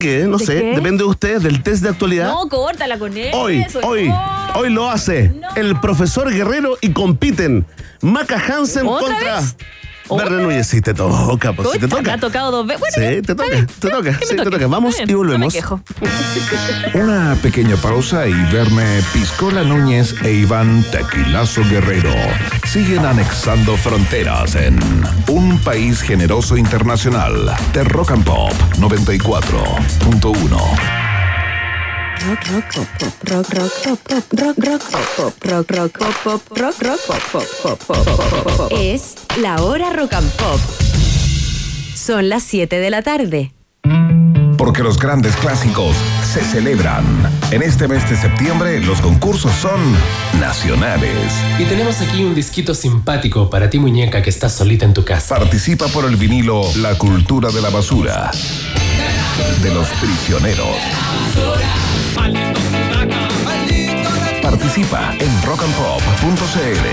[0.00, 0.26] ¿Qué?
[0.28, 0.76] No ¿De sé, qué?
[0.76, 2.28] depende de ustedes, del test de actualidad.
[2.28, 3.32] No, córtala con él.
[3.34, 4.46] Hoy, eso, hoy, no.
[4.54, 5.48] hoy lo hace No.
[5.56, 7.66] el profesor Guerrero y compiten
[8.00, 9.56] Maca Hansen ¿Otra contra vez?
[10.10, 10.66] Verne ¿Otra Núñez.
[10.66, 12.02] Sí, te toca, pues, sí, te toca.
[12.02, 12.80] Me ha tocado dos veces.
[12.96, 13.66] Bueno, Sí, te toca, bien.
[13.66, 15.54] te toca, sí, te Vamos bien, y no volvemos.
[15.54, 15.82] me.
[16.94, 22.10] Una pequeña pausa y Verne Piscola Núñez e Iván Tequilazo Guerrero
[22.66, 24.78] siguen anexando fronteras en
[25.28, 31.07] un país generoso internacional de Rock and Pop 94.1.
[32.26, 36.14] Rock, rock, pop, pop, rock, rock, pop, pop, rock, rock, pop, pop, rock, rock, pop,
[36.24, 38.72] pop, rock, rock, pop, pop, pop, pop, pop, pop, pop.
[38.80, 40.60] Es la hora rock and pop.
[41.94, 43.52] Son las 7 de la tarde.
[44.56, 45.94] Porque los grandes clásicos
[46.24, 47.04] se celebran.
[47.52, 49.80] En este mes de septiembre los concursos son
[50.40, 51.32] nacionales.
[51.58, 55.36] Y tenemos aquí un disquito simpático para ti, muñeca, que estás solita en tu casa.
[55.36, 58.30] Participa por el vinilo La cultura de la basura.
[59.62, 61.87] De los prisioneros.
[64.42, 66.86] Participa en rockandpop.cl.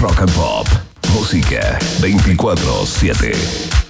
[0.00, 0.66] Rock and Pop.
[1.12, 3.89] Música 24-7.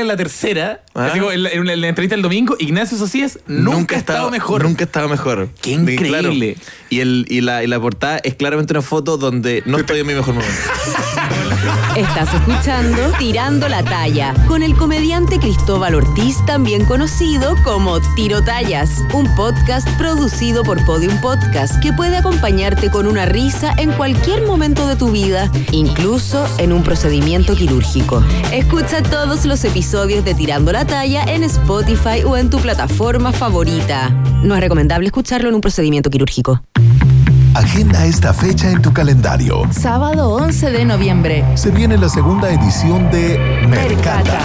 [0.00, 1.06] en la tercera, Ah.
[1.06, 3.98] así como en, la, en la- en la entrevista del domingo, Ignacio Socias nunca, ha
[3.98, 4.62] estado mejor.
[4.64, 5.48] Nunca estaba mejor.
[5.60, 6.08] Qué increíble.
[6.08, 6.32] Claro.
[6.90, 10.06] Y, el, y, la, y la portada es claramente una foto donde no estoy en
[10.06, 10.54] mi mejor momento.
[11.96, 19.02] Estás escuchando Tirando la Talla con el comediante Cristóbal Ortiz, también conocido como Tiro Tallas,
[19.12, 24.86] un podcast producido por Podium Podcast que puede acompañarte con una risa en cualquier momento
[24.86, 28.22] de tu vida, incluso en un procedimiento quirúrgico.
[28.52, 34.10] Escucha todos los episodios de Tirando la Talla en Spotify o en tu plataforma favorita.
[34.42, 36.62] No es recomendable escucharlo en un procedimiento quirúrgico.
[37.54, 39.62] Agenda esta fecha en tu calendario.
[39.70, 41.44] Sábado 11 de noviembre.
[41.54, 43.38] Se viene la segunda edición de
[43.68, 44.40] Mercata.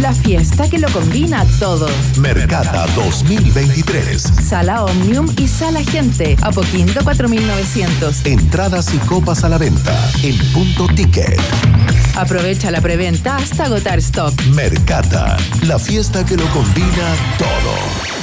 [0.00, 1.86] La fiesta que lo combina todo.
[2.18, 4.22] Mercata 2023.
[4.42, 6.36] Sala Omnium y Sala Gente.
[6.40, 8.24] Apoquindo 4900.
[8.24, 11.38] Entradas y copas a la venta en punto ticket.
[12.16, 14.32] Aprovecha la preventa hasta agotar stock.
[14.54, 18.15] Mercata, la fiesta que lo combina todo.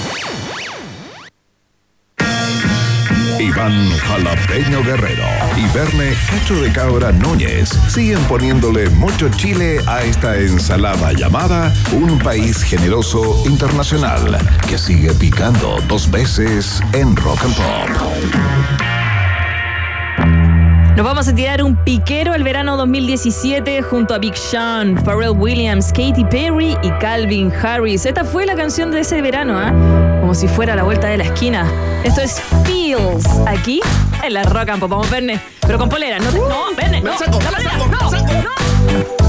[3.39, 5.23] Iván Jalapeño Guerrero
[5.57, 12.19] y Verne Cacho de Cabra Núñez siguen poniéndole mucho chile a esta ensalada llamada Un
[12.19, 17.89] País Generoso Internacional que sigue picando dos veces en Rock and Pop.
[20.95, 25.87] Nos vamos a tirar un piquero el verano 2017 junto a Big Sean, Pharrell Williams,
[25.87, 28.05] Katy Perry y Calvin Harris.
[28.05, 30.02] Esta fue la canción de ese verano, ¿ah?
[30.23, 31.69] Como si fuera la vuelta de la esquina.
[32.05, 33.81] Esto es Feels, aquí
[34.23, 34.89] en la Rock and Pop.
[34.89, 35.37] Vamos, Verne.
[35.59, 36.39] Pero con polera, no te...
[36.39, 37.11] No, Verne, no.
[37.11, 37.87] la polera, no,
[39.17, 39.22] no.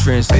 [0.00, 0.39] Entrance.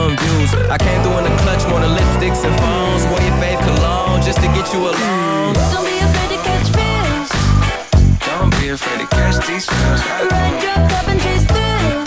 [0.09, 0.53] views.
[0.69, 3.05] I came through in the clutch more than lipsticks and phones.
[3.09, 5.53] Wore your fave cologne just to get you alone.
[5.73, 7.29] Don't be afraid to catch feels.
[8.25, 10.01] Don't be afraid to catch these feels.
[10.31, 12.00] Ride your cup and chase thrills.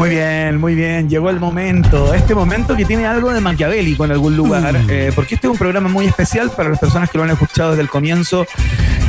[0.00, 1.08] Muy bien, muy bien.
[1.08, 2.14] Llegó el momento.
[2.14, 4.76] Este momento que tiene algo de maquiavélico en algún lugar.
[4.88, 7.70] eh, porque este es un programa muy especial para las personas que lo han escuchado
[7.70, 8.46] desde el comienzo.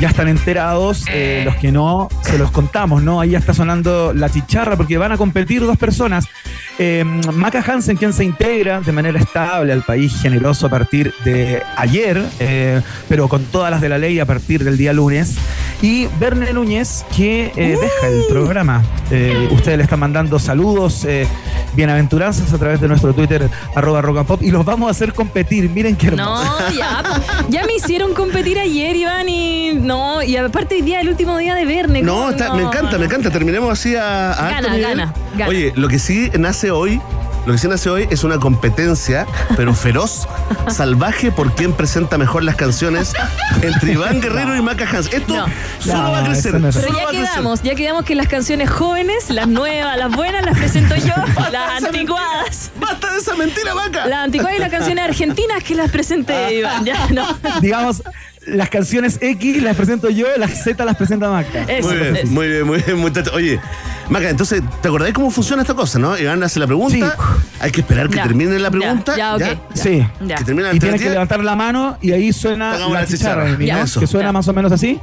[0.00, 1.04] Ya están enterados.
[1.08, 3.20] eh, los que no, se los contamos, ¿no?
[3.20, 6.26] Ahí ya está sonando la chicharra porque van a competir dos personas.
[6.78, 11.62] Eh, Maca Hansen, quien se integra de manera estable al país generoso a partir de
[11.76, 15.36] ayer, eh, pero con todas las de la ley a partir del día lunes.
[15.82, 18.82] Y Verne Núñez, que eh, deja el programa.
[19.10, 21.26] Eh, ustedes le están mandando saludos, eh,
[21.74, 25.12] bienaventuranzas a través de nuestro Twitter, arroba rock and pop, y los vamos a hacer
[25.12, 25.68] competir.
[25.70, 26.44] Miren qué hermoso.
[26.44, 27.02] No, ya.
[27.48, 30.22] Ya me hicieron competir ayer, Iván, y no.
[30.22, 32.02] Y aparte, hoy día el último día de Verne.
[32.02, 33.30] No, está- me encanta, me encanta.
[33.30, 35.48] Terminemos así a, a Gana, gana, gana.
[35.48, 37.00] Oye, lo que sí nace hoy,
[37.46, 40.28] lo que sí nace hoy es una competencia, pero feroz,
[40.68, 43.12] salvaje por quién presenta mejor las canciones
[43.62, 45.12] entre Iván Guerrero y Maca Hans.
[45.12, 45.46] Esto No.
[45.80, 46.52] solo No, va a crecer.
[46.52, 50.94] Pero ya quedamos, ya quedamos que las canciones jóvenes, las nuevas, las buenas, las presento
[50.96, 51.14] yo,
[51.52, 52.70] las anticuadas.
[52.80, 54.06] Basta de esa mentira, Maca.
[54.06, 56.84] Las anticuadas y las canciones argentinas que las presente Iván.
[56.84, 57.26] Ya, no.
[57.60, 58.02] Digamos,
[58.46, 61.62] las canciones X las presento yo, las Z las presenta Maca.
[61.62, 63.32] Eso, Muy bien, muy bien, muy bien, muchachos.
[63.34, 63.60] Oye,
[64.08, 66.18] Maca, entonces, ¿te acordás cómo funciona esta cosa, no?
[66.18, 67.16] Iván hace la pregunta,
[67.60, 68.24] hay que esperar que Ya.
[68.24, 69.16] termine la Ya, pregunta.
[69.16, 69.42] ya, ok.
[69.74, 70.06] Sí.
[70.26, 70.36] Ya.
[70.36, 73.06] Que termine la Y tienes que levantar la mano y ahí suena Hagamos la la
[73.06, 73.58] chicharra.
[73.58, 73.82] Ya.
[73.82, 74.00] Eso.
[74.00, 74.32] que suena Ya.
[74.32, 75.00] más o menos así.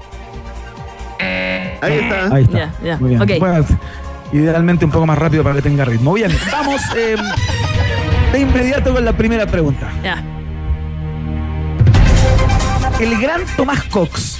[1.81, 2.35] Ahí está.
[2.35, 2.57] Ahí está.
[2.57, 2.97] Ya, ya.
[2.97, 3.65] Muy bien.
[4.31, 6.13] Idealmente un poco más rápido para que tenga ritmo.
[6.13, 7.15] Bien, vamos eh,
[8.31, 9.89] de inmediato con la primera pregunta.
[10.03, 10.23] Ya.
[12.99, 14.39] El gran Tomás Cox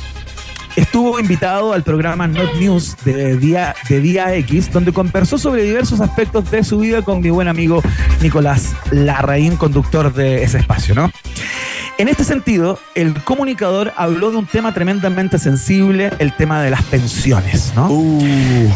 [0.79, 5.99] estuvo invitado al programa Not News de Día, de Día X, donde conversó sobre diversos
[5.99, 7.81] aspectos de su vida con mi buen amigo
[8.21, 11.11] Nicolás Larraín, conductor de ese espacio, ¿no?
[11.97, 16.83] En este sentido, el comunicador habló de un tema tremendamente sensible, el tema de las
[16.83, 17.89] pensiones, ¿no?
[17.89, 18.71] Uh,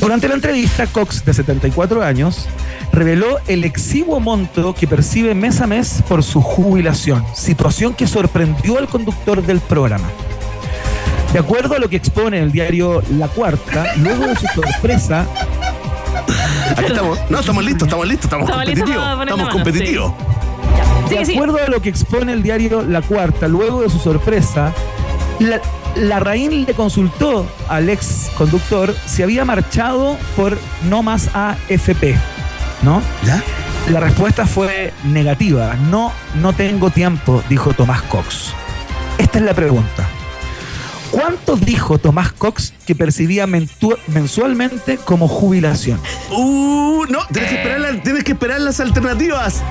[0.00, 2.46] Durante la entrevista, Cox, de 74 años,
[2.92, 8.78] reveló el exiguo monto que percibe mes a mes por su jubilación, situación que sorprendió
[8.78, 10.06] al conductor del programa.
[11.32, 15.26] De acuerdo a lo que expone el diario La Cuarta, luego de su sorpresa,
[16.76, 17.18] aquí estamos.
[17.28, 19.20] No, estamos listos, estamos listos, estamos, competitivos.
[19.20, 20.12] Estamos competitivos.
[21.10, 24.72] De acuerdo a lo que expone el diario La Cuarta, luego de su sorpresa,
[25.38, 25.60] la,
[25.96, 32.16] Larraín le consultó al ex conductor si había marchado por no más AFP,
[32.82, 33.02] ¿no?
[33.24, 33.42] ¿Ya?
[33.90, 35.74] La respuesta fue negativa.
[35.90, 38.52] No, no tengo tiempo, dijo Tomás Cox.
[39.18, 40.08] Esta es la pregunta.
[41.16, 45.98] ¿Cuánto dijo Tomás Cox que percibía mensualmente como jubilación?
[46.30, 49.62] Uh, no, tienes que esperar, la- tienes que esperar las alternativas.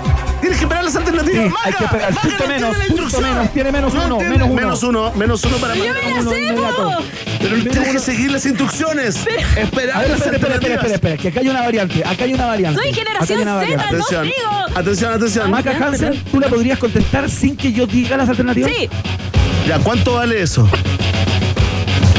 [0.42, 1.54] Tienes que esperar las Sí, alternativas.
[1.64, 2.14] hay que esperar.
[2.14, 3.54] Maca, Punto no menos, tiene punto menos.
[3.54, 4.56] Tiene menos No uno, tiene- menos uno.
[4.56, 6.00] Menos uno, menos uno para Yo Maca.
[6.04, 7.00] me la.
[7.40, 9.18] Pero tienes que seguir las instrucciones.
[9.56, 10.92] A Esperar ver, las espera, espera, espera, espera, alternativas.
[10.94, 12.82] espera, que acá hay una variante, acá hay una variante.
[12.82, 13.84] Soy generación una variante.
[13.86, 14.80] Z, no Atención, sigo.
[14.80, 15.52] atención, atención.
[15.52, 18.72] Maca Hansen, pero- ¿tú la podrías contestar sin que yo diga las alternativas?
[18.76, 18.90] Sí.
[19.68, 20.68] Ya, ¿cuánto vale eso?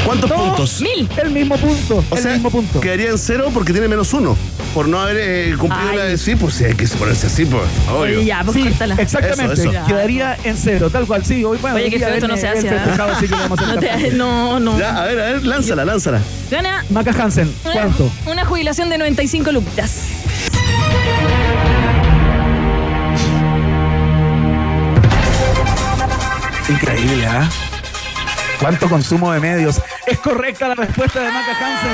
[0.06, 0.80] ¿Cuántos No, puntos?
[0.80, 1.08] Mil.
[1.22, 2.04] El mismo punto.
[2.08, 2.80] O el sea, mismo punto.
[2.80, 4.36] quedaría en cero porque tiene menos uno.
[4.72, 5.96] Por no haber eh, cumplido Ay.
[5.96, 7.62] la de sí, pues sí, hay que ponerse así, pues.
[7.90, 8.18] Obvio.
[8.18, 8.94] Oye, ya, pues Sí, córtala.
[8.94, 9.54] exactamente.
[9.54, 9.86] Eso, eso.
[9.86, 11.24] Quedaría en cero, tal cual.
[11.24, 14.78] Sí, hoy bueno, Oye, feo, esto no se hace, que No, no, no.
[14.78, 16.20] Ya, a ver, a ver, lánzala, lánzala.
[16.50, 18.10] Gana Maca Hansen, ¿cuánto?
[18.26, 19.92] una jubilación de 95 lucas.
[26.68, 27.48] Increíble, ¿ah?
[28.66, 29.80] ¿Cuánto consumo de medios?
[30.08, 31.92] Es correcta la respuesta de Maca Hansen.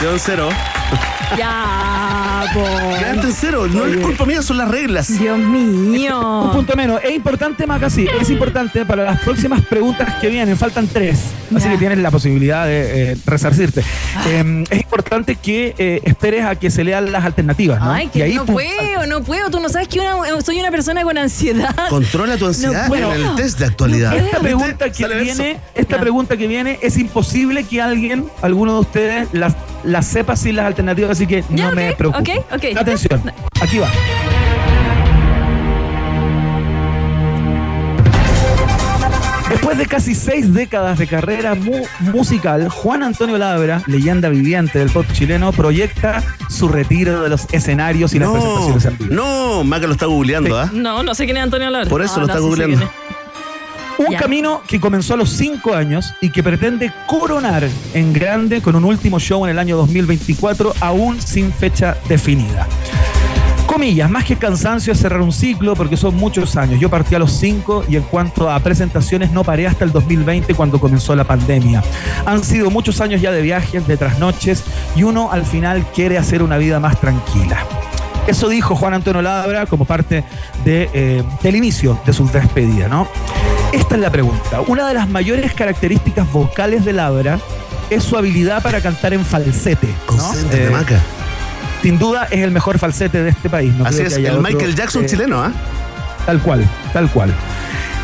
[0.00, 0.48] Quedó cero.
[1.38, 2.03] Ya.
[2.52, 3.66] Quedaste en cero.
[3.70, 5.08] No es culpa mía, son las reglas.
[5.18, 6.50] Dios Un mío.
[6.52, 7.00] punto menos.
[7.02, 8.06] Es importante, Maca, sí.
[8.20, 10.56] Es importante para las próximas preguntas que vienen.
[10.56, 11.18] Faltan tres.
[11.54, 11.72] Así Ya.
[11.72, 13.82] que tienes la posibilidad de eh, resarcirte.
[14.26, 17.90] Eh, es importante que eh, esperes a que se lean las alternativas, ¿no?
[17.92, 19.50] Ay, Y que ahí no puedo, no puedo.
[19.50, 21.74] Tú no sabes que una- soy una persona con ansiedad.
[21.88, 23.12] Controla tu ansiedad puedo.
[23.14, 24.14] en el test de actualidad.
[24.16, 25.60] Esta pregunta que viene, eso.
[25.74, 26.00] esta Ya.
[26.00, 30.66] pregunta que viene, es imposible que alguien, alguno de ustedes, la, la sepa sin las
[30.66, 32.33] alternativas, así que Ya, no me ok, preocupe.
[32.52, 32.76] Ok.
[32.76, 33.22] Atención,
[33.60, 33.88] aquí va.
[39.50, 44.90] Después de casi seis décadas de carrera mu- musical, Juan Antonio Labra, leyenda viviente del
[44.90, 49.14] pop chileno, proyecta su retiro de los escenarios y las presentaciones en vivo.
[49.14, 50.70] no, Maca lo está googleando, ¿ah?
[50.72, 51.88] No, no sé quién es Antonio Lara.
[51.88, 52.90] Por eso lo no, está googleando.
[54.08, 58.76] Un camino que comenzó a los cinco años y que pretende coronar en grande con
[58.76, 62.66] un último show en el año 2024, aún sin fecha definida.
[63.66, 66.78] Comillas, más que cansancio es cerrar un ciclo porque son muchos años.
[66.80, 70.54] Yo partí a los cinco y en cuanto a presentaciones no paré hasta el 2020
[70.54, 71.82] cuando comenzó la pandemia.
[72.26, 74.62] Han sido muchos años ya de viajes, de trasnoches
[74.94, 77.58] y uno al final quiere hacer una vida más tranquila.
[78.26, 80.24] Eso dijo Juan Antonio Labra como parte
[80.64, 83.08] de, eh, del inicio de su despedida, ¿no?
[83.74, 84.60] Esta es la pregunta.
[84.66, 87.38] Una de las mayores características vocales de Labra
[87.90, 89.86] es su habilidad para cantar en falsete.
[89.88, 90.16] ¿no?
[90.16, 91.00] Concéntrate, Eh, Maca.
[91.82, 93.74] sin duda es el mejor falsete de este país.
[93.74, 95.52] No Así creo es, que haya el otro, Michael Jackson eh, chileno, ¿ah?
[96.24, 97.34] Tal cual, tal cual.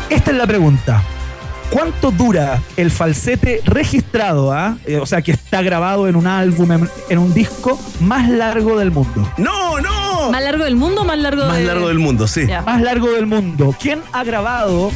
[0.09, 1.01] Esta es la pregunta.
[1.69, 4.75] ¿Cuánto dura el falsete registrado, ah?
[4.85, 8.77] Eh, o sea, que está grabado en un álbum, en, en un disco más largo
[8.77, 9.31] del mundo?
[9.37, 10.31] ¡No, no!
[10.31, 12.45] ¿Más largo del mundo o más largo Más de- largo del mundo, sí.
[12.65, 13.73] Más largo del mundo.
[13.81, 14.91] ¿Quién ha grabado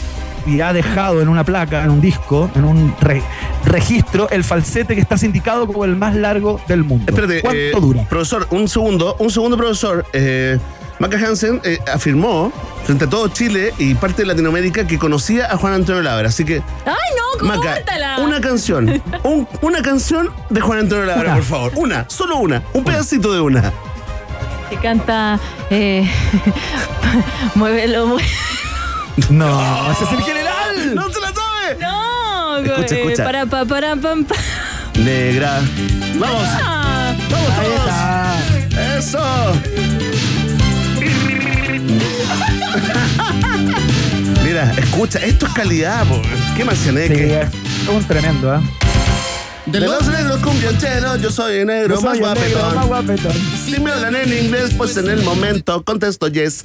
[0.46, 3.24] y ha dejado en una placa, en un disco, en un re-
[3.66, 7.06] registro, el falsete que está sindicado como el más largo del mundo?
[7.08, 8.04] Espérate, ¿Cuánto eh, dura?
[8.10, 10.06] profesor, un segundo, un segundo, profesor.
[10.14, 10.58] Eh,
[11.00, 12.54] Maca Hansen eh, afirmó
[12.86, 16.30] frente a todo Chile y parte de Latinoamérica que conocía a Juan Antonio Labra.
[16.30, 16.94] Así que, ¡Ay,
[17.42, 17.46] no!
[17.46, 18.20] Maca, ¡Córtala!
[18.20, 19.02] una canción.
[19.24, 21.34] un- una canción de Juan Antonio Labra, Una.
[21.36, 21.72] por favor.
[21.75, 22.62] Una, solo una.
[22.74, 23.74] Un pedacito de una.
[24.70, 25.38] Que canta.
[25.70, 26.10] Eh,
[27.56, 28.30] muévelo, muévelo.
[29.29, 30.95] No, ese es el general.
[30.95, 31.77] ¡No se la sabe!
[31.79, 33.24] No, Escucha, eh, escucha.
[33.24, 34.36] Para, pa, para, pam, pa.
[35.00, 35.62] Negra.
[36.15, 37.88] Vamos, Ah, vamos Ahí todos.
[37.89, 38.98] está.
[38.98, 39.22] Eso.
[44.43, 46.22] Mira, escucha, esto es calidad, po.
[46.55, 47.41] Qué Sí, mansioneque.
[47.41, 48.62] es un tremendo, ¿ah?
[49.65, 52.75] De los negros cumbiancheros, yo soy negro Yo más soy el negro guapetón.
[52.75, 53.34] más guapetón.
[53.65, 56.63] Si me hablan en inglés, pues en el momento contesto yes.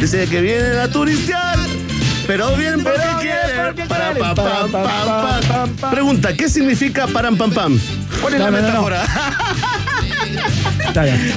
[0.00, 1.58] Dice que vienen a turistear,
[2.26, 2.84] pero bien
[3.20, 3.66] quieren.
[3.66, 5.90] porque Para, pam, Pam, pam, pam.
[5.90, 7.78] Pregunta, ¿qué significa param pam pam?
[8.20, 9.04] ¿Cuál es la metáfora?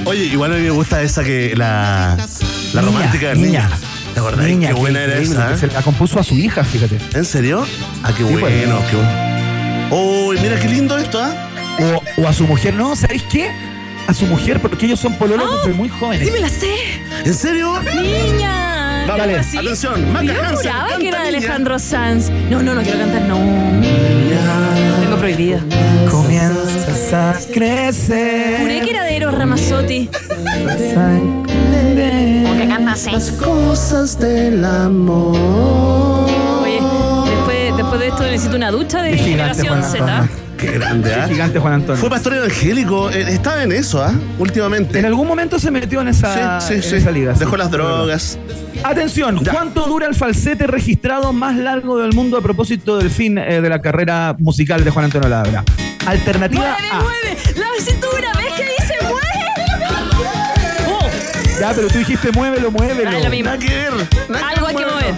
[0.04, 2.16] Oye, igual a mí me gusta esa que la,
[2.72, 3.68] la romántica de niña.
[4.14, 4.46] ¿Te acordás?
[4.46, 5.52] Niña, qué buena era esa.
[5.52, 5.58] ¿eh?
[5.58, 6.98] Se la compuso a su hija, fíjate.
[7.14, 7.66] ¿En serio?
[8.02, 8.40] Ah, qué pues.
[8.40, 9.28] bueno, qué bueno.
[9.90, 11.32] Uy, mira qué lindo esto, ¿ah?
[12.16, 13.50] O, o a su mujer, no, ¿sabéis qué?
[14.08, 16.26] A su mujer, porque ellos son pololos desde muy jóvenes.
[16.26, 16.74] sí me la sé.
[17.24, 17.78] ¿En serio?
[17.82, 19.04] Niña.
[19.04, 19.58] Algo así.
[19.58, 21.38] atención, Maca Yo Hansen, juraba canta que era de niña.
[21.38, 22.30] Alejandro Sanz.
[22.50, 23.36] No, no, no quiero cantar, no.
[25.00, 25.60] Tengo prohibido.
[26.10, 28.60] Comienzas a crecer.
[28.62, 30.08] Juré que era de Eros Ramazzotti.
[33.12, 35.36] Las cosas del amor.
[36.62, 36.80] Oye,
[37.30, 40.28] después, después de esto necesito una ducha de generación Z.
[40.58, 41.28] Qué grande, ¿ah?
[41.28, 42.00] gigante Juan Antonio.
[42.00, 44.12] Fue pastor evangélico, eh, estaba en eso, ¿ah?
[44.38, 44.98] Últimamente.
[44.98, 46.96] En algún momento se metió en esa, Sí, sí, en sí.
[46.96, 47.32] esa liga.
[47.34, 48.38] Dejó sí, las drogas.
[48.82, 49.52] Atención, Ya.
[49.52, 53.68] ¿cuánto dura el falsete registrado más largo del mundo a propósito del fin eh, de
[53.68, 55.64] la carrera musical de Juan Antonio Labra?
[56.06, 57.00] Alternativa ¡Mueve, A.
[57.00, 57.36] mueve!
[57.56, 58.32] ¡La cintura!
[58.36, 59.22] ¿Ves que dice mueve?
[60.88, 63.10] Oh, Ya, pero tú dijiste muévelo, muévelo.
[63.10, 63.44] Ah, lo mismo.
[63.50, 63.92] Nada que ver.
[64.28, 65.14] nada algo hay que mover.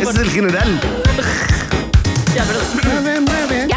[0.00, 0.80] Ese es el general.
[2.34, 3.09] Ya, perdón.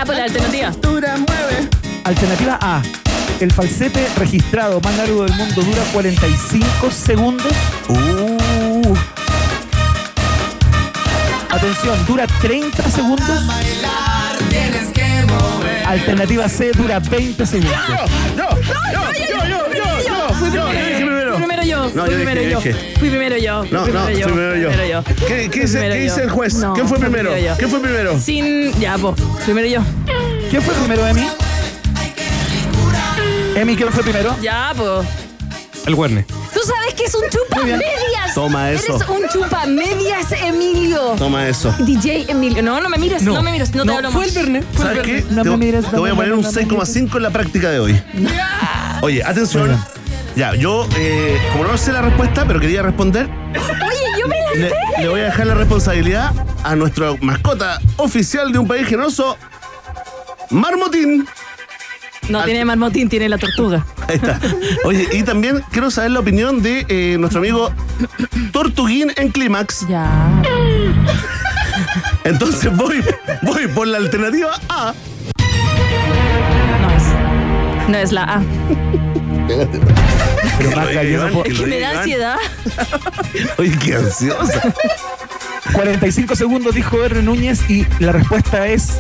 [0.04, 0.70] Ya, pues la alternativa.
[0.74, 1.70] Cintura, mueve.
[2.04, 2.82] Alternativa A.
[3.40, 7.54] El falsete registrado más largo del mundo dura 45 segundos.
[7.88, 8.94] Uh.
[11.50, 13.44] Atención, dura 30 segundos.
[15.86, 17.74] Alternativa C dura 20 segundos.
[17.88, 17.96] Yo,
[18.36, 18.50] yo,
[18.92, 20.34] yo, yo, yo, yo.
[20.34, 21.23] Fui Yo, yo dije primero.
[21.23, 21.23] Primero
[21.90, 21.96] yo.
[21.96, 22.58] No, fui yo dije, primero yo.
[22.60, 22.74] dije.
[23.00, 23.54] Fui primero yo.
[23.66, 24.26] No, no, primero fui yo.
[24.28, 24.68] primero yo.
[24.70, 25.04] Primero yo.
[25.04, 26.24] ¿Qué, qué Fui dice, primero qué dice yo.
[26.24, 26.54] el juez?
[26.56, 27.38] No, ¿Quién fue primero?
[27.38, 27.56] yo.
[27.58, 28.20] ¿Quién fue primero?
[28.20, 28.80] Sin.
[28.80, 29.20] Ya, vos.
[29.46, 29.82] Primero yo.
[30.50, 31.28] ¿Quién fue primero, Emi?
[33.56, 34.36] Emi, ¿quién fue primero?
[34.42, 35.08] Ya, pues.
[35.86, 36.26] El Werner.
[36.26, 38.34] Tú sabes que es un chupa medias.
[38.34, 38.96] Toma eso.
[38.96, 41.00] Eres un chupa medias, Emilio.
[41.18, 41.74] Toma eso.
[41.80, 42.64] DJ Emilio.
[42.64, 44.36] No, no me mires, no, me mires, no, te hablo Fue más.
[44.36, 44.64] el Werner.
[44.72, 45.26] Fue el ¿Sabes qué?
[45.32, 47.24] No te, me mires, te no voy a poner un mires, no me 6,5 en
[47.24, 48.02] la práctica de hoy.
[49.02, 49.78] Oye, atención.
[50.36, 54.52] Ya, yo, eh, como no sé la respuesta, pero quería responder, Oye, yo me la
[54.56, 54.72] le,
[55.04, 56.32] le voy a dejar la responsabilidad
[56.64, 59.38] a nuestra mascota oficial de un país generoso,
[60.50, 61.28] Marmotín.
[62.30, 63.86] No tiene marmotín, tiene la tortuga.
[64.08, 64.40] Ahí está.
[64.86, 67.72] Oye, y también quiero saber la opinión de eh, nuestro amigo
[68.54, 69.86] Tortuguín en Clímax.
[69.90, 70.08] Ya.
[72.24, 73.04] Entonces voy,
[73.42, 74.94] voy por la alternativa A.
[76.82, 77.90] No es.
[77.90, 78.42] No es la A.
[79.48, 82.36] Pero yo no puedo- Es que me da ansiedad.
[83.58, 84.74] Oye, qué ansiosa.
[85.74, 87.22] 45 segundos dijo R.
[87.24, 88.98] Núñez y la respuesta es,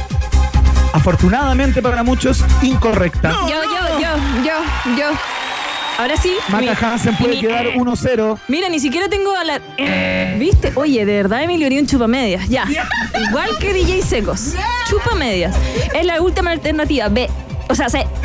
[0.94, 3.32] afortunadamente para muchos, incorrecta.
[3.32, 5.06] Yo, yo, yo, yo, yo.
[6.00, 6.34] Ahora sí.
[6.50, 8.40] Maca mi- Hansen puede mi- quedar 1-0.
[8.48, 9.60] Mira, ni siquiera tengo a la.
[10.40, 10.72] ¿Viste?
[10.76, 12.50] Oye, de verdad, Emilio haría un chupamedias.
[12.50, 12.66] Ya.
[13.30, 14.54] Igual que DJ Secos.
[14.90, 15.56] Chupamedias.
[15.94, 17.10] Es la última alternativa.
[17.10, 17.30] B.
[17.70, 18.05] O sea, C.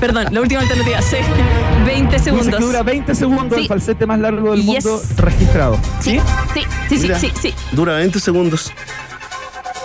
[0.00, 1.00] Perdón, la última alternativa.
[1.02, 1.20] C.
[1.86, 2.56] 20 Dice segundos.
[2.58, 3.62] que dura 20 segundos, Sí.
[3.62, 4.84] el falsete más largo del Yes.
[4.84, 5.78] mundo registrado.
[6.00, 6.20] Sí,
[6.54, 7.54] sí, sí, sí, sí, sí.
[7.72, 8.72] Dura 20 segundos.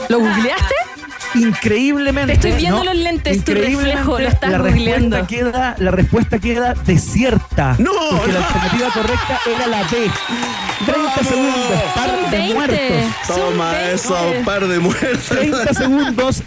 [0.10, 0.76] ¿Lo googleaste?
[1.36, 2.38] Increíblemente.
[2.38, 2.84] Te estoy viendo ¿no?
[2.86, 5.16] los lentes, tu reflejo, lo estás la googleando.
[5.18, 7.76] respuesta queda, La respuesta queda desierta.
[7.80, 9.88] No, Porque la alternativa correcta era la B.
[10.86, 12.54] 30 segundos, par Son de 20.
[12.56, 12.78] muertos.
[13.28, 13.94] Son Toma 20.
[13.94, 15.24] eso, par de muertos.
[15.30, 16.44] 30 segundos.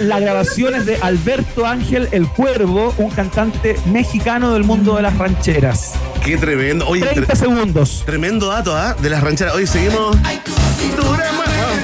[0.00, 5.16] La grabación es de Alberto Ángel El Cuervo, un cantante mexicano del mundo de las
[5.18, 5.92] rancheras.
[6.24, 6.86] Qué tremendo.
[6.88, 8.02] Oye, 30 tre- segundos.
[8.06, 8.96] tremendo dato, ¿ah?
[9.00, 9.54] De las rancheras.
[9.54, 10.16] Oye, seguimos.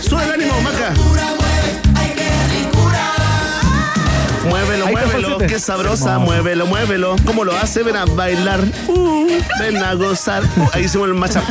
[0.02, 0.92] Sube el ánimo, Maca.
[5.48, 5.54] Falsete.
[5.54, 7.16] qué sabrosa, muévelo, muévelo.
[7.24, 7.82] ¿Cómo lo hace?
[7.82, 8.60] Ven a bailar.
[8.88, 9.26] Uh,
[9.58, 10.42] ven a gozar.
[10.56, 11.42] Uh, ahí hicimos el matchup.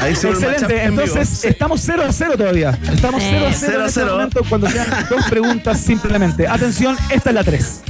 [0.00, 2.78] Ahí hicimos el matchup Excelente, en entonces estamos 0 a 0 todavía.
[2.92, 6.46] Estamos 0 a 0 en Cero a este momento cuando quedan dos preguntas simplemente.
[6.46, 7.82] Atención, esta es la 3.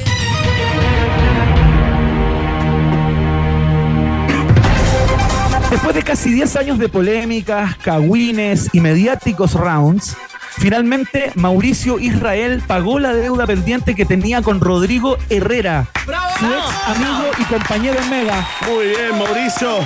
[5.72, 10.14] Después de casi 10 años de polémicas, cagüines y mediáticos rounds,
[10.58, 15.86] finalmente Mauricio Israel pagó la deuda pendiente que tenía con Rodrigo Herrera,
[16.38, 18.46] su ex amigo y compañero en Mega.
[18.68, 19.78] Muy bien, Mauricio.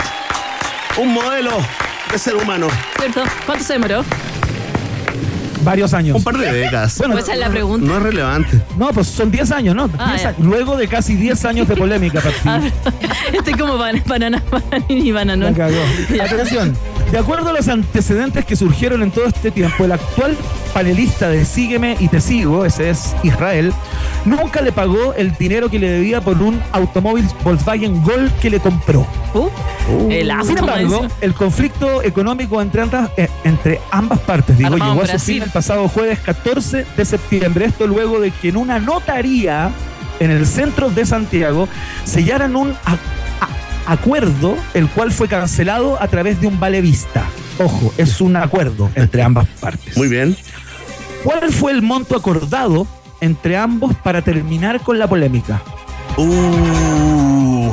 [0.98, 1.52] Un modelo
[2.12, 2.68] de ser humano.
[2.98, 3.22] ¿Cierto?
[3.44, 4.04] ¿Cuánto se demoró?
[5.62, 6.16] Varios años.
[6.16, 6.96] Un par de décadas.
[6.98, 7.84] Bueno, Pues esa es la pregunta.
[7.86, 8.60] No es relevante.
[8.78, 9.90] No, pues son 10 años, ¿no?
[9.98, 10.28] Ah, 10 ya.
[10.28, 10.40] años.
[10.40, 12.72] Luego de casi 10 años de polémica, Pati.
[13.36, 15.54] Estoy como ban- banana, bananín y bananón.
[15.54, 15.74] cagó.
[16.22, 16.76] Atención.
[17.10, 20.36] De acuerdo a los antecedentes que surgieron en todo este tiempo, el actual
[20.74, 23.72] panelista de Sígueme y Te Sigo, ese es Israel,
[24.24, 28.58] nunca le pagó el dinero que le debía por un automóvil Volkswagen Gol que le
[28.58, 29.06] compró.
[29.34, 29.48] Uh,
[30.30, 35.02] asco, Sin embargo, el conflicto económico entre ambas, eh, entre ambas partes, digo, Armado llegó
[35.02, 35.34] a su Brasil.
[35.36, 37.66] fin el pasado jueves 14 de septiembre.
[37.66, 39.70] Esto luego de que en una notaría
[40.18, 41.68] en el centro de Santiago
[42.04, 42.74] sellaran un
[43.86, 47.24] acuerdo, el cual fue cancelado a través de un vale vista.
[47.58, 49.96] Ojo, es un acuerdo entre ambas partes.
[49.96, 50.36] Muy bien.
[51.24, 52.86] ¿Cuál fue el monto acordado
[53.20, 55.62] entre ambos para terminar con la polémica?
[56.16, 57.70] Uh,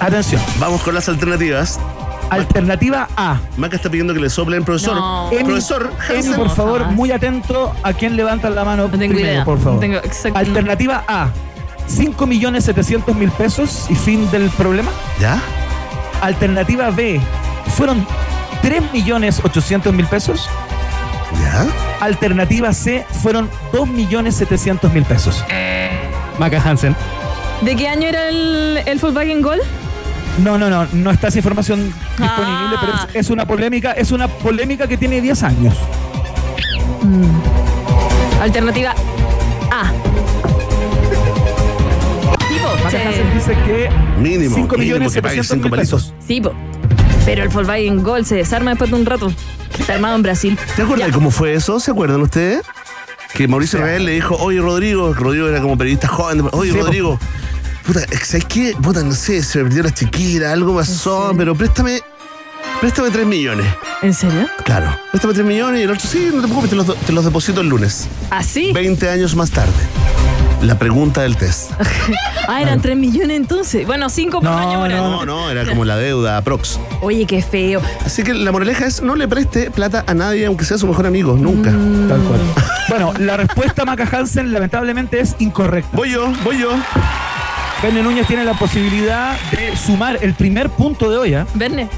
[0.00, 0.40] Atención.
[0.58, 1.78] vamos con las alternativas.
[2.30, 3.40] Alternativa A.
[3.56, 4.94] Maca está pidiendo que le soplen, profesor.
[4.96, 5.30] No.
[5.32, 9.32] Emi, Profesor Emi, por favor, muy atento a quien levanta la mano No tengo primero,
[9.32, 9.44] idea.
[9.46, 9.74] por favor.
[9.74, 11.30] No tengo exacto- Alternativa A,
[11.88, 14.90] 5 millones 700 mil pesos y fin del problema.
[15.20, 15.40] ¿Ya?
[16.20, 17.20] Alternativa B,
[17.76, 18.06] fueron
[18.62, 20.48] 3 millones 800 mil pesos.
[21.42, 21.66] ¿Ya?
[22.04, 25.44] Alternativa C, fueron 2 millones 700 mil pesos.
[26.38, 26.94] Maca Hansen.
[27.62, 29.58] ¿De qué año era el, el Volkswagen Gol?
[30.44, 31.80] No, no, no, no está esa información
[32.16, 32.78] disponible, Ah.
[32.80, 35.74] pero es, es una polémica, es una polémica que tiene 10 años.
[38.40, 38.94] Alternativa
[39.72, 39.90] A.
[43.34, 43.88] Dice que
[44.20, 44.54] Mínimo.
[44.54, 46.02] 5 mínimo millones que pague 700 cinco mil palitos.
[46.04, 46.14] pesos.
[46.26, 46.52] Sí, po.
[47.24, 49.32] Pero el Volkswagen Gol se desarma después de un rato.
[49.74, 50.58] Que está armado en Brasil.
[50.76, 51.78] ¿Te acuerdas cómo fue eso?
[51.78, 52.62] ¿Se acuerdan ustedes?
[53.34, 56.78] Que Mauricio Israel le dijo, oye Rodrigo, que Rodrigo era como periodista joven, oye Sí,
[56.78, 56.84] po.
[56.84, 57.18] Rodrigo,
[57.86, 58.74] puta, ¿sabes qué?
[58.82, 62.00] Puta, no sé, se perdió la chiquilla, algo pasó, pero préstame
[62.80, 63.66] Préstame 3 millones.
[64.02, 64.48] ¿En serio?
[64.64, 64.96] Claro.
[65.10, 67.60] Préstame 3 millones y el otro, sí, no te preocupes, te los, te los deposito
[67.60, 68.08] el lunes.
[68.30, 68.72] ¿Así?
[68.72, 69.72] 20 años más tarde.
[70.62, 71.70] La pregunta del test.
[72.50, 73.86] Ah, eran 3 millones entonces.
[73.86, 76.80] Bueno, 5 por año por No, no, era como la deuda aprox.
[77.02, 77.82] Oye, qué feo.
[78.06, 81.06] Así que la moraleja es no le preste plata a nadie, aunque sea su mejor
[81.06, 81.70] amigo, nunca.
[81.70, 82.40] Tal cual.
[82.88, 85.94] Bueno, la respuesta Maca Hansen lamentablemente es incorrecta.
[85.94, 86.70] Voy yo, voy yo.
[87.82, 91.46] Verne Núñez tiene la posibilidad de sumar el primer punto de hoy, ¿ah?
[91.52, 91.90] Verne,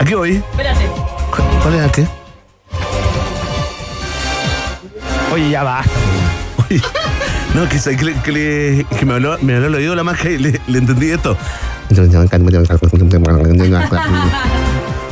[0.00, 0.42] Aquí voy.
[0.50, 0.88] espérate.
[1.62, 2.06] ¿Cuál es qué?
[5.32, 5.92] Oye, ya basta.
[6.68, 6.82] Oye,
[7.54, 10.28] no, que, que, le- que le- que me, habló, me habló el oído la maca
[10.28, 11.36] y le, le entendí esto.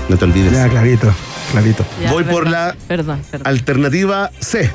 [0.09, 0.53] No te olvides.
[0.53, 1.13] Ya, clarito,
[1.53, 1.85] clarito.
[2.03, 3.47] Ya, Voy por perdón, la Perdón, perdón.
[3.47, 4.71] alternativa C.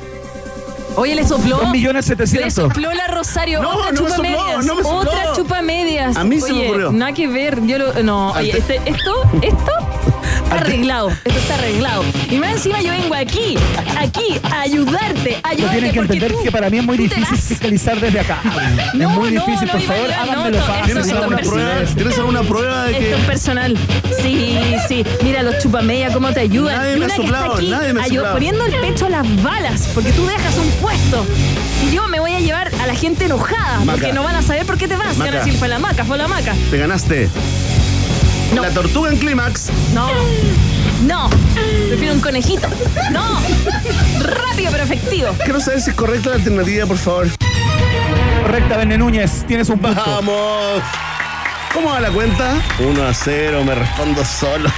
[0.96, 1.58] Oye, le sopló.
[1.58, 2.52] 2 millones Le 700.
[2.54, 3.62] sopló la Rosario.
[3.62, 4.66] No, otra no me chupa sopló, medias.
[4.66, 4.98] no me sopló.
[4.98, 6.16] Otra chupa medias.
[6.16, 6.92] A mí se me ocurrió.
[6.92, 7.64] Nada que ver.
[7.66, 9.70] Yo lo, no, oye, este, esto, esto
[10.06, 11.10] está arreglado.
[11.24, 12.04] Esto está arreglado.
[12.30, 13.56] Y más encima yo vengo aquí,
[13.98, 15.76] aquí, a ayudarte, a ayudarte.
[15.78, 18.38] tienen que entender tú- que para mí es muy difícil fiscalizar desde acá.
[18.94, 20.84] No, es muy no, difícil, no, por favor, háganmelo fácil.
[20.86, 21.70] ¿Tienes alguna prueba?
[21.94, 23.78] ¿Tienes alguna prueba de Esto es que personal.
[24.22, 24.58] Sí,
[24.88, 25.04] sí.
[25.22, 26.76] Mira los chupamedia cómo te ayudan.
[26.76, 28.34] Nadie Y me ha una que soplado, está aquí nadie me ha ayu- soplado.
[28.34, 31.26] poniendo el pecho a las balas, porque tú dejas un puesto.
[31.86, 33.92] Y yo me voy a llevar a la gente enojada, Maca.
[33.92, 35.16] porque no van a saber por qué te vas.
[35.18, 36.54] Van a decir, fue la maca, fue la maca.
[36.70, 37.28] te ganaste
[38.54, 38.62] No.
[38.62, 39.70] la tortuga en clímax?
[39.92, 40.08] No.
[41.06, 41.30] No.
[41.88, 42.66] Prefiero un conejito.
[43.12, 43.40] No.
[44.20, 45.28] Rápido pero efectivo.
[45.44, 47.28] Quiero saber si es correcta la alternativa, por favor.
[48.42, 50.02] Correcta, Verne Núñez, tienes un punto.
[50.06, 50.82] ¡Vamos!
[51.74, 52.54] ¿Cómo va la cuenta?
[52.80, 54.68] 1 a 0, me respondo solo.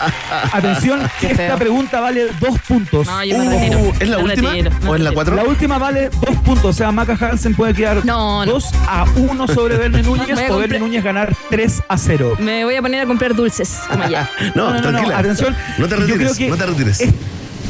[0.52, 1.58] Atención, Qué esta feo.
[1.58, 3.06] pregunta vale dos puntos.
[3.06, 3.92] No, yo me Uh, retiro.
[4.00, 4.50] ¿Es la Me última?
[4.50, 5.14] retiro, me ¿O es la retiro.
[5.14, 5.34] 4?
[5.36, 8.52] La última vale dos puntos, o sea, Maca Hansen puede quedar No, no.
[8.52, 11.98] 2 a 1 sobre Verne Núñez Voy a o Verne comprar- Núñez ganar 3 a
[11.98, 12.36] 0.
[12.38, 13.78] Me voy a poner a comprar dulces.
[13.90, 14.30] Como allá.
[14.54, 15.18] No, tranquila.
[15.18, 15.54] atención.
[15.78, 17.00] No te Yo creo retires, que no te retires.
[17.00, 17.14] es-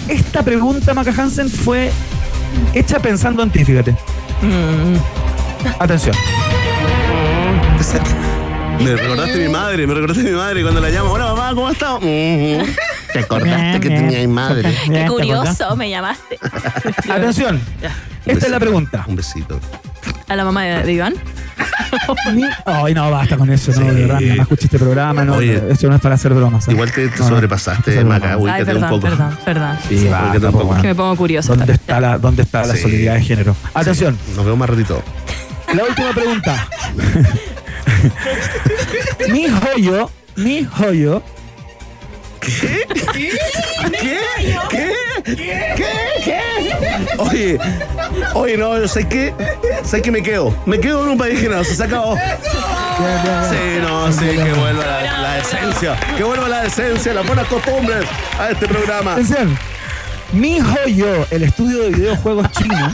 [0.09, 1.91] Esta pregunta, Maca Hansen, fue
[2.75, 3.93] hecha pensando en ti, fíjate.
[4.43, 4.97] Mm.
[5.81, 6.15] Atención.
[8.81, 11.11] Me recordaste a mi madre, me recordaste a mi madre cuando la llamo.
[11.13, 11.99] Hola mamá, ¿cómo estás?
[12.01, 12.63] Mm,
[13.13, 14.75] Te acordaste que tenía mi madre.
[14.87, 16.39] Qué curioso, me llamaste.
[17.11, 17.61] Atención.
[18.25, 19.05] Esta es la pregunta.
[19.09, 19.59] Un besito.
[20.29, 21.15] A la mamá de, de Iván.
[22.67, 23.83] Ay, no, basta con eso, no, Sí.
[23.85, 24.21] de verdad.
[24.21, 25.37] Nada más escuché este programa, no.
[25.37, 25.63] Oye.
[25.71, 26.69] Esto no es para hacer bromas.
[26.69, 26.73] ¿eh?
[26.73, 27.29] Igual te, te No, no.
[27.31, 28.37] sobrepasaste, Eso Maca.
[28.37, 29.01] Ubícate un perdón, poco.
[29.03, 29.79] perdón, perdón.
[29.89, 30.09] Sí.
[30.83, 31.55] Que me pongo curiosa.
[31.55, 33.57] ¿Dónde está la, dónde está la solidaridad de género?
[33.75, 35.03] Atención, Nos vemos más ratito.
[35.75, 36.69] la última pregunta.
[39.33, 41.23] mi joyo, mi joyo,
[42.47, 42.87] ¿Qué?
[43.13, 43.39] ¿Qué?
[44.71, 44.93] ¿Qué?
[46.25, 46.41] ¿Qué?
[47.19, 47.59] Oye,
[48.35, 49.35] oye, no, yo sé que,
[49.83, 50.55] sé que me quedo.
[50.65, 52.17] Me quedo en un país generoso, se acabó.
[52.17, 55.99] Sí, no, sí, que vuelva la, la esencia.
[56.17, 58.05] Que vuelva la esencia, las buenas costumbres
[58.39, 59.17] a este programa.
[60.33, 62.93] Mi joyo, el estudio de videojuegos chino.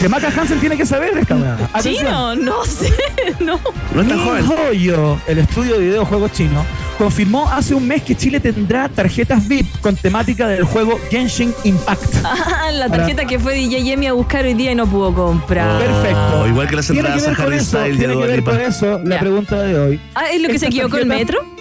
[0.00, 1.56] Que Maca Hansen tiene que saber esta weá.
[1.82, 2.92] Chino, no sé,
[3.40, 3.58] no.
[3.94, 4.46] No es tan Mi joven.
[4.46, 6.64] joyo, el estudio de videojuegos chino,
[6.98, 12.14] confirmó hace un mes que Chile tendrá tarjetas VIP con temática del juego Genshin Impact.
[12.58, 15.78] Ah, la tarjeta que fue DJ Yemi a buscar hoy día y no pudo comprar.
[15.78, 16.40] Perfecto.
[16.42, 17.98] Oh, igual que las Tiene que entradas a ver con Harry eso, Styles y a
[17.98, 18.50] tiene que Dua ver Lipa.
[18.50, 19.20] con eso la Ya.
[19.20, 20.00] pregunta de hoy.
[20.14, 21.56] Ah, ¿es lo que se Esta equivocó el tarjeta- metro?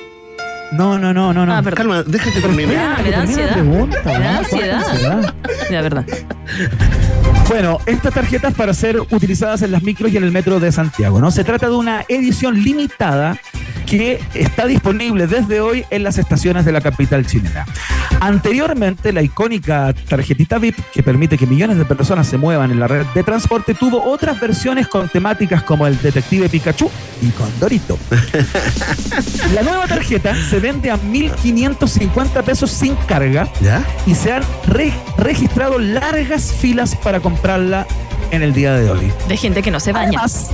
[0.72, 1.54] No, no, no, no, no.
[1.56, 1.78] Ah, perdón.
[1.78, 2.76] Calma, deja que termine.
[2.78, 3.54] Ah, me da Termina la ansiedad.
[3.54, 4.40] pregunta, Me da ¿no?
[4.40, 4.84] ansiedad.
[4.90, 5.34] ansiedad.
[5.72, 6.06] Ya, verdad.
[7.48, 11.20] Bueno, estas tarjetas para ser utilizadas en las micros y en el metro de Santiago,
[11.20, 11.32] ¿no?
[11.32, 13.40] Se trata de una edición limitada
[13.98, 17.66] que está disponible desde hoy en las estaciones de la capital chilena.
[18.20, 22.88] Anteriormente, la icónica tarjetita VIP, que permite que millones de personas se muevan en la
[22.88, 26.90] red de transporte, tuvo otras versiones con temáticas como el Detective Pikachu
[27.22, 27.98] y Condorito.
[29.54, 33.84] La nueva tarjeta se vende a 1.550 pesos sin carga ¿Ya?
[34.06, 37.86] y se han re- registrado largas filas para comprarla
[38.32, 39.12] en el día de hoy.
[39.28, 40.08] De gente que no se baña.
[40.10, 40.50] Además,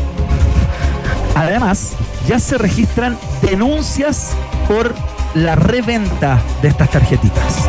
[1.35, 1.93] además,
[2.27, 4.33] ya se registran denuncias
[4.67, 4.93] por
[5.33, 7.67] la reventa de estas tarjetitas.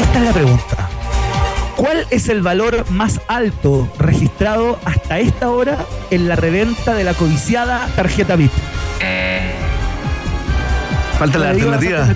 [0.00, 0.88] Esta es la pregunta.
[1.76, 5.78] ¿Cuál es el valor más alto registrado hasta esta hora
[6.10, 8.52] en la reventa de la codiciada tarjeta VIP?
[11.20, 12.08] Falta la alternativa.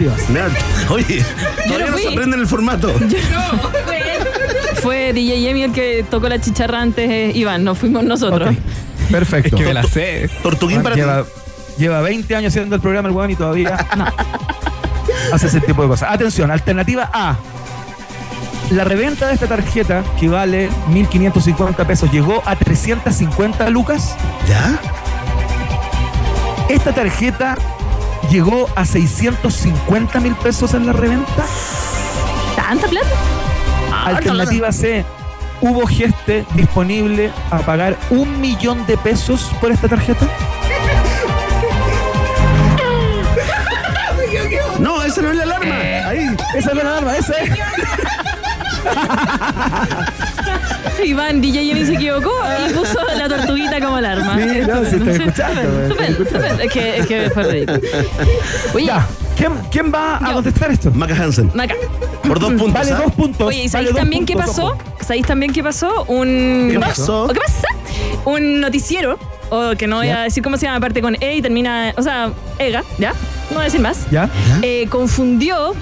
[0.89, 1.23] Oye,
[1.67, 2.91] todavía no se aprende en el formato.
[4.83, 8.55] Fue DJ Yemi el que tocó la chicharra antes, eh, Iván, no fuimos nosotros.
[9.11, 9.57] Perfecto.
[9.57, 10.31] Es que me la sé.
[10.43, 11.01] Tortuguín para ti.
[11.01, 11.25] lleva,
[11.79, 13.77] lleva 20 años haciendo el programa el weón y todavía
[15.33, 16.11] hace ese tipo de cosas.
[16.11, 17.37] Atención, alternativa A.
[18.71, 24.17] La reventa de esta tarjeta, que vale 1.550 pesos, llegó a 350 lucas.
[24.49, 24.79] ¿Ya?
[26.69, 27.57] Esta tarjeta
[28.31, 31.45] llegó a 650 mil pesos en la reventa.
[32.57, 33.07] ¿Tanta plata?
[34.07, 35.05] Alternativa C.
[35.67, 40.27] Hubo geste disponible a pagar un millón de pesos por esta tarjeta.
[44.79, 45.75] No, esa no es la alarma.
[46.07, 46.37] Ahí.
[46.55, 47.51] Esa es la alarma, esa es.
[51.07, 52.31] Iván, DJ Yemi se equivocó
[52.69, 54.37] y puso la tortuguita como alarma.
[54.39, 56.63] Sí, no, sí, estoy escuchando, Estupendo, estupendo.
[56.63, 57.81] Es que, es que fue ridículo.
[58.75, 59.07] Oye, Ya.
[59.35, 60.35] ¿Quién, quién va a Yo.
[60.35, 60.91] contestar esto?
[60.93, 61.51] Maca Hansen.
[61.55, 61.75] Maca.
[62.27, 62.73] Por dos puntos.
[62.73, 63.03] Vale ¿ah?
[63.05, 63.47] dos puntos.
[63.49, 64.77] Oye, ¿y sabéis también qué pasó?
[65.01, 66.05] ¿Sabéis también qué pasó?
[66.09, 66.69] Un.
[66.73, 67.25] ¿Qué pasó?
[67.25, 67.69] ¿O qué pasa?
[68.25, 69.19] Un noticiero,
[69.51, 70.21] o que no voy Ya.
[70.21, 71.93] a decir cómo se llama, aparte con E y termina.
[71.97, 73.11] O sea, EGA, ¿ya?
[73.51, 74.07] No voy a decir más.
[74.11, 74.29] ¿Ya?
[74.63, 75.75] Eh, confundió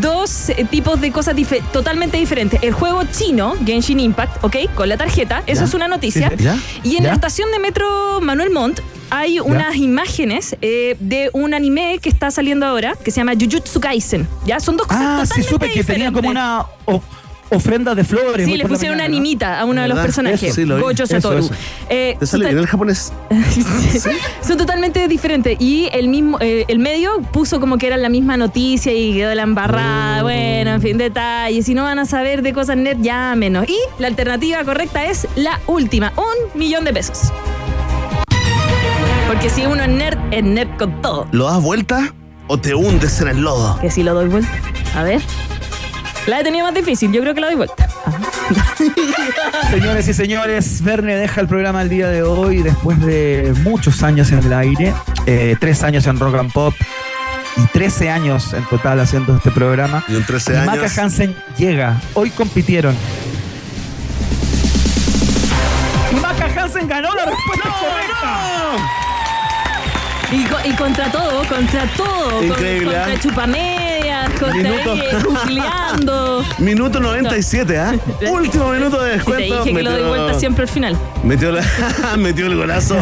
[0.00, 2.62] dos eh, tipos de cosas dife- totalmente diferentes.
[2.62, 4.56] El juego chino, Genshin Impact, ¿ok?
[4.74, 5.66] Con la tarjeta, eso Ya.
[5.66, 6.30] es una noticia.
[6.30, 6.44] Sí, sí.
[6.44, 6.56] ¿Ya?
[6.84, 7.08] Y en ¿Ya?
[7.10, 8.80] la estación de metro Manuel Montt
[9.14, 13.78] hay unas imágenes eh, de un anime que está saliendo ahora que se llama Jujutsu
[13.78, 14.26] Kaisen.
[14.46, 14.58] ¿Ya?
[14.58, 16.64] Son dos cosas Ah, sí, supe que tenía como una
[17.50, 18.46] ofrenda de flores.
[18.46, 20.06] Sí, le pusieron una animita a uno de los ¿Verdad?
[20.06, 20.80] personajes, Eso sí lo vi.
[20.80, 21.38] Gojo Eso, Satoru.
[21.44, 21.54] eso.
[21.90, 23.12] Eh, ¿Te sale bien el japonés?
[24.42, 25.58] Son totalmente diferentes.
[25.60, 29.34] Y el mismo, eh, el medio puso como que era la misma noticia y quedó
[29.34, 30.20] la embarrada.
[30.20, 30.22] Oh.
[30.22, 31.66] Bueno, en fin, detalles.
[31.66, 33.68] Si no van a saber de cosas nerd, llámenos.
[33.68, 37.30] Y la alternativa correcta es la última: un millón de pesos.
[39.32, 41.26] Porque si uno es nerd, es nerd con todo.
[41.32, 42.12] ¿Lo das vuelta
[42.48, 43.78] o te hundes en el lodo?
[43.80, 44.50] Que si lo doy vuelta.
[44.94, 45.22] A ver.
[46.26, 47.88] La he tenido más difícil, yo creo que la doy vuelta.
[49.70, 54.30] Señores y señores, Verne deja el programa el día de hoy después de muchos años
[54.32, 54.92] en el aire,
[55.24, 56.74] eh, tres años en Rock and Pop
[57.56, 60.04] y 13 años en total haciendo este programa.
[60.08, 60.76] Y en 13 Y años.
[60.76, 61.98] Maca Hansen llega.
[62.12, 62.94] Hoy compitieron.
[66.10, 67.51] Y Maca Hansen ganó la respuesta.
[70.32, 72.30] Y, y contra todo, contra todo.
[72.38, 73.20] con- Increíble, contra ¿ah?
[73.20, 74.56] chupamedias, contra
[75.46, 76.44] Minuto.
[76.58, 77.94] Minuto 97, ¿ah?
[78.30, 79.64] Último minuto de Te descuento.
[79.64, 80.96] dije que lo doy vuelta siempre al final.
[81.22, 81.62] Metió, la-
[82.18, 82.96] metió el golazo.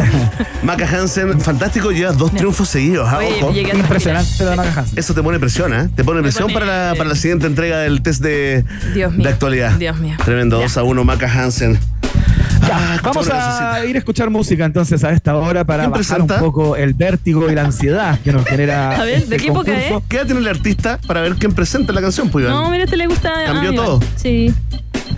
[0.63, 3.17] Maca Hansen, fantástico, llevas dos triunfos seguidos, ¿ah?
[3.19, 3.77] Oye, Ojo.
[3.77, 4.99] Impresionante la Maca Hansen.
[4.99, 5.89] Eso te pone presión, ¿eh?
[5.95, 9.23] Te pone presión pone- para, la, para la siguiente entrega del test de, Dios mío.
[9.23, 9.71] de actualidad.
[9.73, 10.15] Dios mío.
[10.25, 10.63] Tremendo, Ya.
[10.63, 11.79] 2 a 1, Maca Hansen.
[12.73, 15.91] Ah, Vamos ¿cómo lo a ir a escuchar música entonces a esta hora para ¿Quién
[15.91, 18.91] bajar un poco el vértigo y la ansiedad que nos genera.
[19.01, 19.93] A ver, ¿de este qué época es?
[20.07, 22.55] ¿Qué edad tiene el artista para ver quién presenta la canción, pues, Iván?
[22.55, 23.31] No, mira, este le gusta.
[23.45, 23.99] ¿Cambió ah, todo?
[24.15, 24.53] Sí.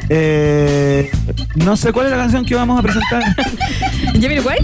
[0.09, 1.11] Eh,
[1.55, 3.23] no sé cuál es la canción que vamos a presentar.
[4.19, 4.57] ¿Jamiroquai?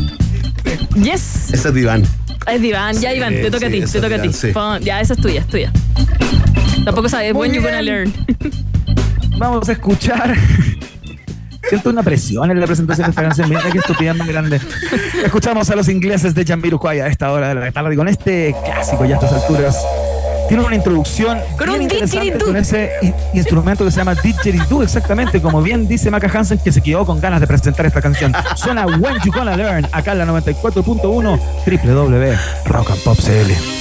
[0.95, 1.53] Yes.
[1.53, 2.03] Ese es de Iván.
[2.47, 2.95] Es Iván.
[2.95, 4.33] Ya, Sí, Iván, te toca a ti, esa te toca a ti.
[4.33, 4.51] Sí.
[4.81, 5.71] Ya, esa es tuya, es tuya.
[6.85, 7.71] Tampoco sabes, Muy when you bien.
[7.71, 8.13] gonna learn.
[9.37, 10.35] Vamos a escuchar.
[11.69, 13.47] Siento una presión en la presentación de esta canción.
[13.49, 14.59] Mira qué estupidez más grande.
[15.23, 19.05] Escuchamos a los ingleses de Jamiroquai a esta hora de la tarde con este clásico
[19.05, 19.77] ya a estas alturas.
[20.47, 22.91] Tiene una introducción Con bien un interesante con ese
[23.35, 27.21] instrumento que se llama didgeridoo, exactamente como bien dice Maca Hansen que se quedó con
[27.21, 28.33] ganas de presentar esta canción.
[28.55, 31.39] Suena When You Gonna Learn acá en la 94.1
[32.65, 33.78] www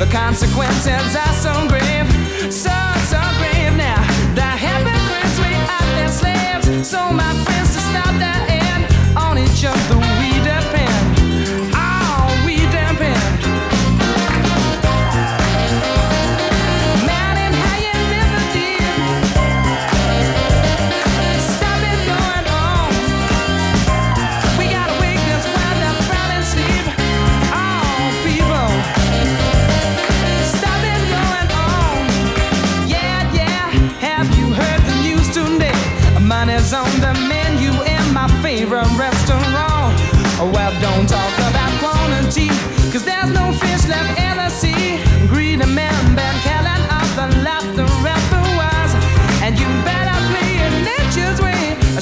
[0.00, 2.08] The consequences are so grave,
[2.50, 2.72] so,
[3.12, 4.00] so grave now.
[4.34, 6.88] The hypocrites we are their slaves.
[6.88, 9.99] So my friends to stop that end on each other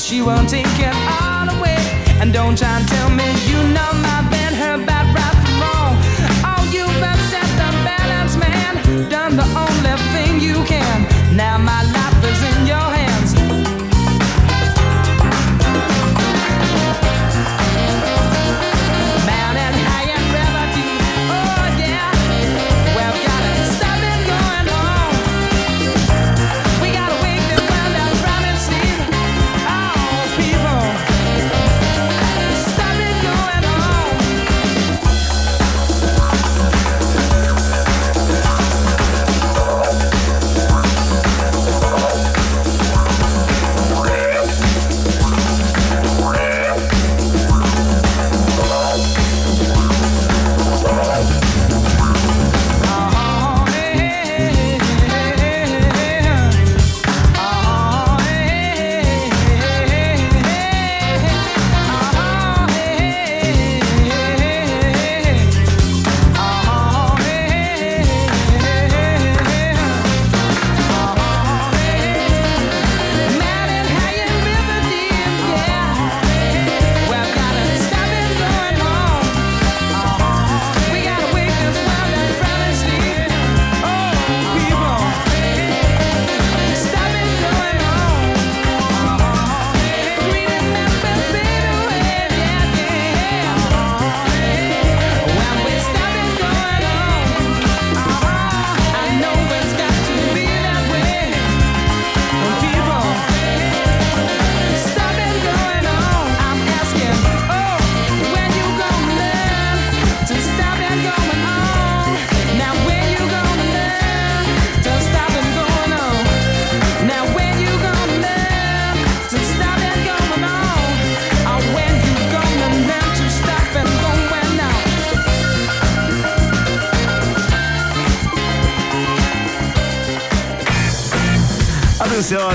[0.09, 1.77] she won't take it all away.
[2.21, 5.95] And don't try and tell me you know my been her bad right from wrong.
[6.49, 8.73] Oh, you've upset the balance, man.
[9.11, 11.18] Done the only thing you can.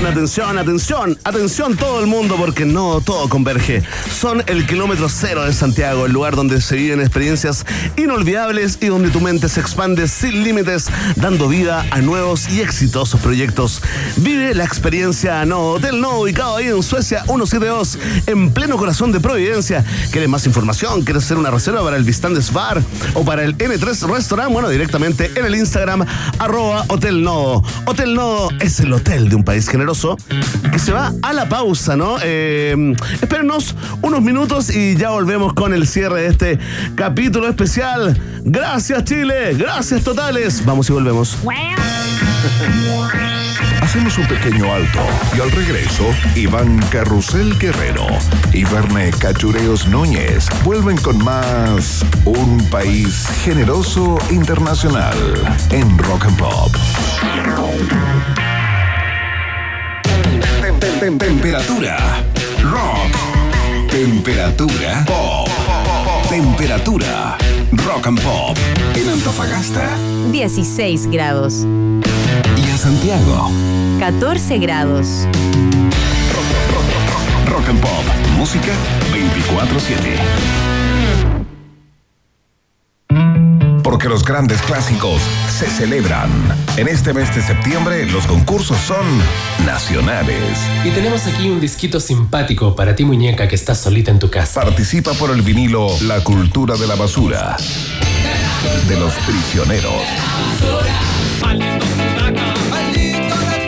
[0.06, 3.82] Atención, atención, atención, todo el mundo porque no todo converge.
[4.10, 7.64] Son el kilómetro cero de Santiago, el lugar donde se viven experiencias
[7.96, 13.18] inolvidables y donde tu mente se expande sin límites, dando vida a nuevos y exitosos
[13.20, 13.82] proyectos.
[14.18, 19.20] Vive la experiencia No Hotel No, ubicado ahí en Suecia 172, en pleno corazón de
[19.20, 19.84] Providencia.
[20.10, 21.02] ¿Quieres más información?
[21.02, 22.82] ¿Quieres hacer una reserva para el Vistandes Bar
[23.14, 24.52] o para el N3 Restaurant?
[24.52, 26.04] Bueno, directamente en el Instagram,
[26.38, 27.64] arroba Hotel Nodo.
[27.86, 29.93] Hotel Nodo es el hotel de un país generoso
[30.72, 32.16] que se va a la pausa, ¿no?
[32.22, 36.58] Eh, espérenos unos minutos y ya volvemos con el cierre de este
[36.96, 38.18] capítulo especial.
[38.42, 40.64] Gracias Chile, gracias totales.
[40.64, 41.38] Vamos y volvemos.
[43.80, 44.98] Hacemos un pequeño alto
[45.36, 46.04] y al regreso,
[46.34, 48.06] Iván Carrusel Guerrero
[48.52, 55.16] y Verne Cachureos Núñez vuelven con más Un País Generoso Internacional
[55.70, 56.74] en Rock and Pop.
[60.80, 61.96] Tem- tem- tem- Temperatura
[62.62, 63.12] rock.
[63.90, 65.50] Temperatura pop.
[66.28, 67.36] Temperatura
[67.84, 68.58] rock and pop
[68.96, 69.88] en Antofagasta
[70.32, 71.64] 16 grados.
[72.56, 73.50] y en Santiago.
[74.00, 75.26] 14 grados.
[77.46, 78.04] Rock and Pop.
[78.36, 78.72] Música
[79.12, 80.18] 24-7.
[83.84, 85.20] Porque los grandes clásicos
[85.56, 86.30] se celebran.
[86.78, 89.04] En este mes de septiembre los concursos son
[89.66, 90.58] nacionales.
[90.84, 94.62] Y tenemos aquí un disquito simpático para ti, muñeca, que estás solita en tu casa.
[94.62, 97.58] Participa por el vinilo La cultura de la basura.
[98.88, 99.92] De los prisioneros.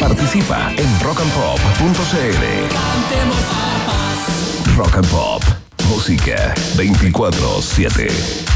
[0.00, 2.44] Participa en rockandpop.cl.
[4.76, 5.42] Rock and Pop.
[5.88, 8.55] Música 24-7.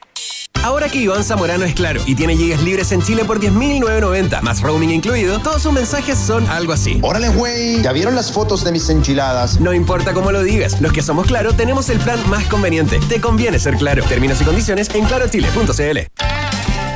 [0.63, 4.61] Ahora que Iván Zamorano es claro y tiene gigas libres en Chile por 10.990, más
[4.61, 6.99] roaming incluido, todos sus mensajes son algo así.
[7.01, 9.59] Órale, güey, ¿ya vieron las fotos de mis enchiladas?
[9.59, 12.99] No importa cómo lo digas, los que somos claro tenemos el plan más conveniente.
[13.09, 14.03] Te conviene ser claro.
[14.03, 16.40] Términos y condiciones en clarochile.cl.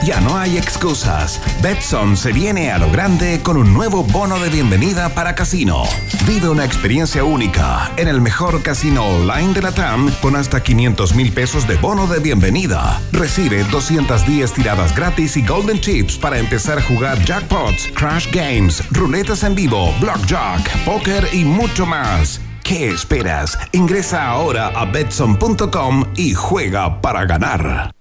[0.06, 1.42] Ya no hay excusas.
[1.64, 5.82] Betson se viene a lo grande con un nuevo bono de bienvenida para casino.
[6.28, 11.16] Vive una experiencia única en el mejor casino online de la TAM con hasta 500
[11.16, 13.02] mil pesos de bono de bienvenida.
[13.14, 19.44] Recibe 210 tiradas gratis y golden chips para empezar a jugar jackpots, crash games, ruletas
[19.44, 22.40] en vivo, blackjack, póker y mucho más.
[22.64, 23.58] ¿Qué esperas?
[23.72, 27.95] Ingresa ahora a betson.com y juega para ganar.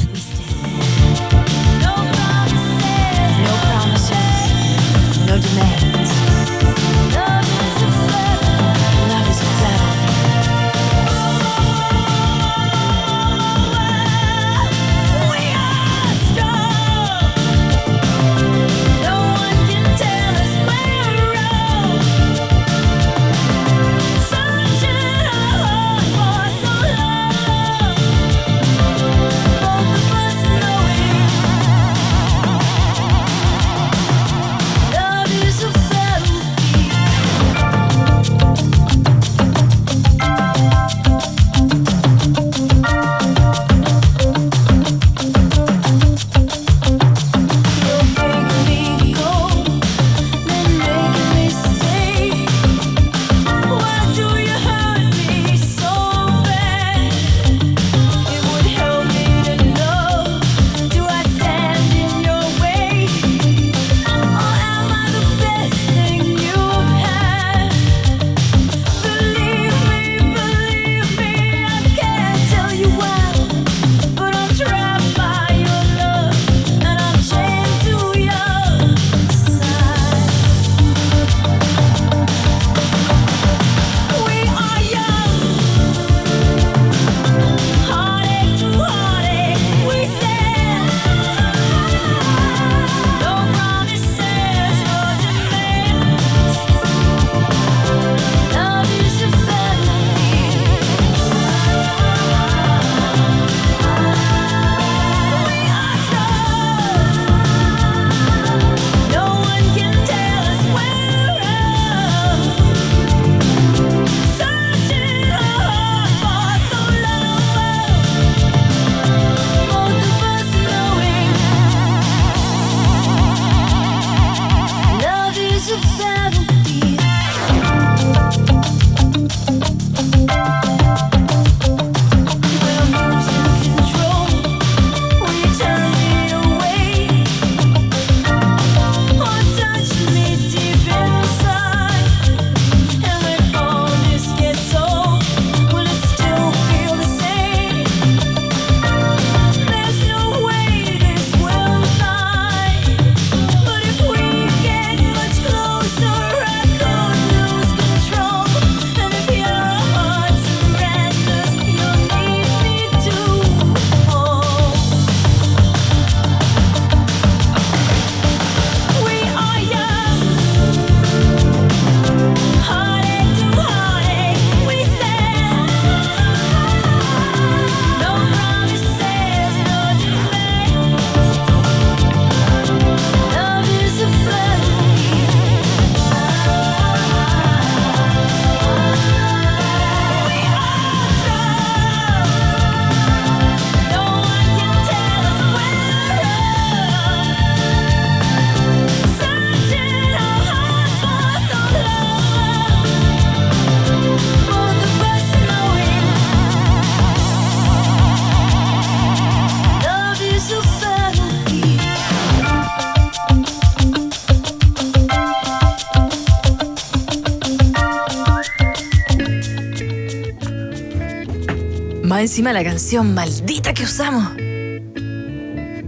[222.21, 224.33] Encima la canción maldita que usamos.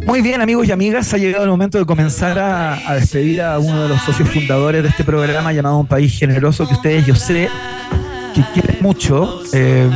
[0.05, 3.57] Muy bien, amigos y amigas, ha llegado el momento de comenzar a, a despedir a
[3.57, 7.15] uno de los socios fundadores de este programa llamado Un País Generoso, que ustedes, yo
[7.15, 7.49] sé,
[8.33, 9.89] que quieren mucho, eh,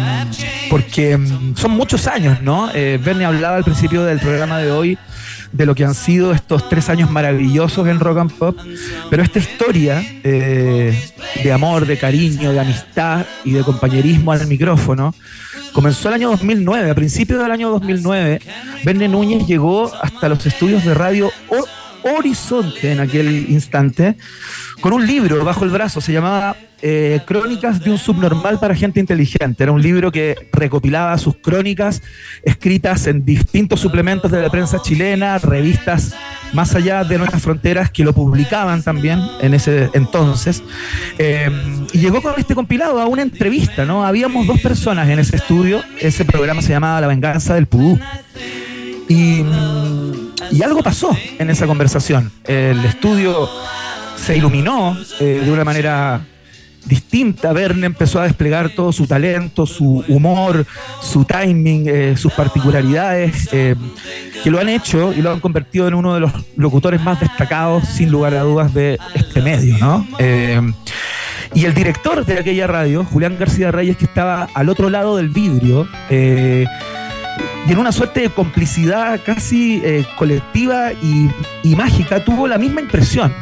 [0.69, 2.69] porque mm, son muchos años, ¿no?
[2.73, 4.97] Eh, Bernie hablaba al principio del programa de hoy
[5.51, 8.57] de lo que han sido estos tres años maravillosos en Rock and Pop,
[9.09, 10.97] pero esta historia eh,
[11.43, 15.13] de amor, de cariño, de amistad y de compañerismo al micrófono
[15.73, 16.89] comenzó el año 2009.
[16.89, 18.41] A principios del año 2009,
[18.83, 21.31] Bernie Núñez llegó hasta los estudios de radio
[22.15, 24.15] Horizonte en aquel instante
[24.81, 28.99] con un libro bajo el brazo, se llamaba eh, Crónicas de un subnormal para gente
[28.99, 29.63] inteligente.
[29.63, 32.03] Era un libro que recopilaba sus crónicas
[32.43, 36.15] escritas en distintos suplementos de la prensa chilena, revistas
[36.53, 40.61] más allá de nuestras fronteras que lo publicaban también en ese entonces.
[41.17, 41.49] Eh,
[41.93, 44.05] y llegó con este compilado a una entrevista, ¿no?
[44.05, 47.99] Habíamos dos personas en ese estudio, ese programa se llamaba La venganza del Pudú.
[49.07, 49.43] Y,
[50.63, 52.31] algo pasó en esa conversación.
[52.45, 53.49] El estudio
[54.17, 56.21] se iluminó eh, de una manera
[56.85, 57.53] distinta.
[57.53, 60.65] Verne empezó a desplegar todo su talento, su humor,
[61.01, 63.75] su timing, eh, sus particularidades, eh,
[64.43, 67.87] que lo han hecho y lo han convertido en uno de los locutores más destacados,
[67.87, 70.05] sin lugar a dudas, de este medio, ¿no?
[71.53, 75.29] Y el director de aquella radio, Julián García Reyes, que estaba al otro lado del
[75.29, 75.87] vidrio,
[77.67, 83.33] y en una suerte de complicidad casi eh, colectiva y, mágica, tuvo la misma impresión.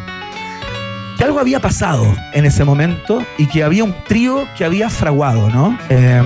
[1.18, 5.50] Que algo había pasado en ese momento y que había un trío que había fraguado,
[5.50, 5.78] ¿no?
[5.89, 6.22] Eh,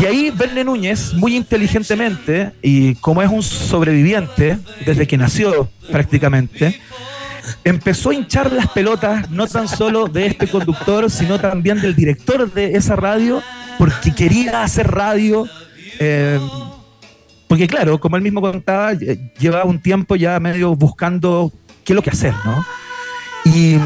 [0.00, 6.80] y ahí Verne Núñez, muy inteligentemente, y como es un sobreviviente desde que nació prácticamente,
[7.64, 12.52] empezó a hinchar las pelotas no tan solo de este conductor, sino también del director
[12.52, 13.42] de esa radio,
[13.76, 15.46] porque quería hacer radio.
[15.98, 16.38] Eh,
[17.48, 21.52] porque claro, como él mismo contaba, lle- llevaba un tiempo ya medio buscando
[21.84, 22.64] qué es lo que hacer, ¿no?
[23.44, 23.76] Y,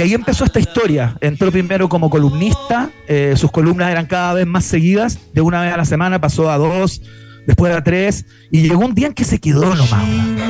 [0.00, 1.16] ahí empezó esta historia.
[1.20, 5.72] Entró primero como columnista, eh, sus columnas eran cada vez más seguidas, de una vez
[5.72, 7.02] a la semana pasó a dos,
[7.46, 10.04] después a tres, y llegó un día en que se quedó nomás,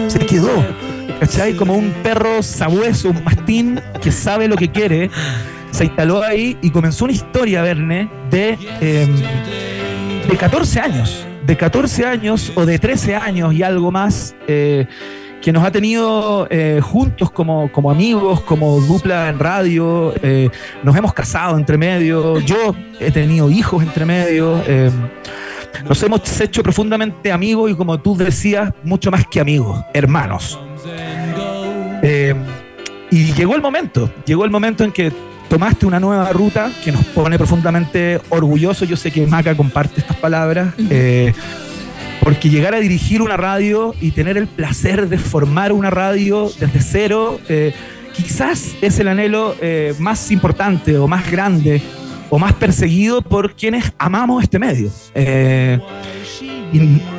[0.08, 0.64] se quedó,
[1.20, 1.54] ¿cachai?
[1.54, 5.10] Como un perro sabueso, un mastín que sabe lo que quiere,
[5.72, 9.08] se instaló ahí y comenzó una historia, Verne, de, eh,
[10.34, 14.34] de 14 años, de 14 años o de 13 años y algo más.
[14.48, 14.84] eh,
[15.40, 20.48] que nos ha tenido eh, juntos como, como amigos, como dupla en radio, eh,
[20.82, 24.62] nos hemos casado entre medio, yo he tenido hijos entre medio,
[25.86, 30.58] nos hemos hecho profundamente amigos y como tú decías, mucho más que amigos, hermanos.
[33.10, 35.12] Y llegó el momento, llegó el momento en que
[35.48, 40.16] tomaste una nueva ruta que nos pone profundamente orgullosos, yo sé que Maca comparte estas
[40.16, 40.74] palabras.
[40.90, 41.32] eh,
[42.24, 46.80] porque llegar a dirigir una radio y tener el placer de formar una radio desde
[46.80, 47.74] cero, eh,
[48.14, 51.82] quizás es el anhelo eh, más importante o más grande
[52.30, 54.90] o más perseguido por quienes amamos este medio.
[55.14, 55.78] Eh,
[56.72, 56.78] y,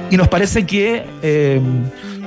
[0.10, 1.06] y nos parece que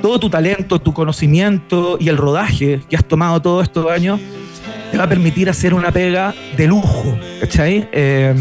[0.01, 4.21] todo tu talento, tu conocimiento y el rodaje que has tomado todos estos años
[4.91, 7.87] te va a permitir hacer una pega de lujo, ¿cachai?
[7.91, 8.33] Eh,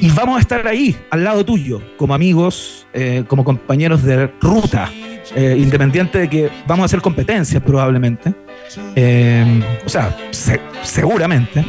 [0.00, 4.90] y vamos a estar ahí, al lado tuyo, como amigos, eh, como compañeros de ruta,
[5.36, 8.32] eh, independiente de que vamos a hacer competencias probablemente.
[8.96, 11.64] Eh, o sea, se- seguramente.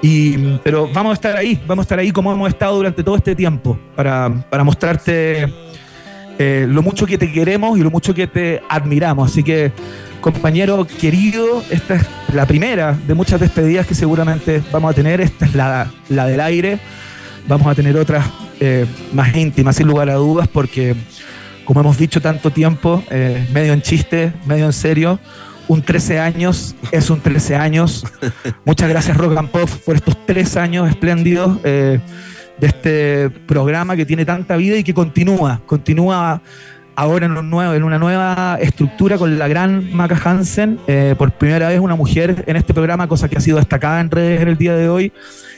[0.00, 3.16] Y, pero vamos a estar ahí, vamos a estar ahí como hemos estado durante todo
[3.16, 5.52] este tiempo, para, para mostrarte
[6.38, 9.30] lo mucho que te queremos y lo mucho que te admiramos.
[9.32, 9.72] Así que,
[10.20, 15.20] compañero querido, esta es la primera de muchas despedidas que seguramente vamos a tener.
[15.20, 16.78] Esta es la, la del aire.
[17.46, 18.26] Vamos a tener otras
[18.60, 20.94] eh, más íntimas, sin lugar a dudas, porque,
[21.64, 25.18] como hemos dicho tanto tiempo, eh, medio en chiste, medio en serio,
[25.68, 28.04] un 13 años es un 13 años.
[28.64, 32.00] Muchas gracias, Rock and Pop, por estos tres años espléndidos eh,
[32.58, 36.42] de este programa que tiene tanta vida y que continúa, continúa
[36.98, 41.30] ahora en, un nuevo, en una nueva estructura con la gran Maca Hansen, eh, por
[41.30, 44.48] primera vez una mujer en este programa, cosa que ha sido destacada en redes en
[44.48, 45.12] el día de hoy,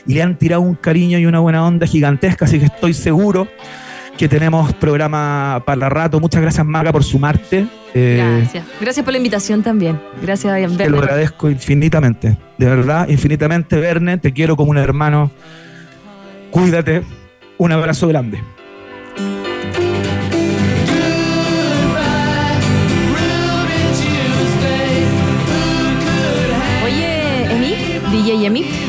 [0.05, 3.47] y le han tirado un cariño y una buena onda gigantesca, así que estoy seguro
[4.19, 6.19] que tenemos programa para rato.
[6.19, 7.65] Muchas gracias Maca por sumarte.
[7.95, 8.63] Eh, Gracias.
[8.79, 9.99] Gracias por la invitación también.
[10.21, 15.31] Gracias, te lo agradezco infinitamente, de verdad, infinitamente, Verne, te quiero como un hermano.
[16.51, 17.01] Cuídate,
[17.57, 18.39] un abrazo grande.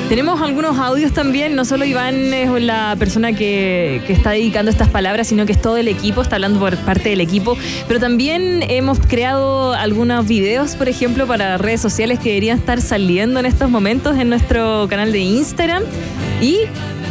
[0.08, 4.88] Tenemos algunos audios también, no solo Iván es la persona que, que está dedicando estas
[4.88, 7.56] palabras, sino que es todo el equipo, está hablando por parte del equipo,
[7.88, 13.40] pero también hemos creado algunos videos, por ejemplo, para redes sociales que deberían estar saliendo
[13.40, 15.82] en estos momentos en nuestro canal de Instagram
[16.42, 16.58] y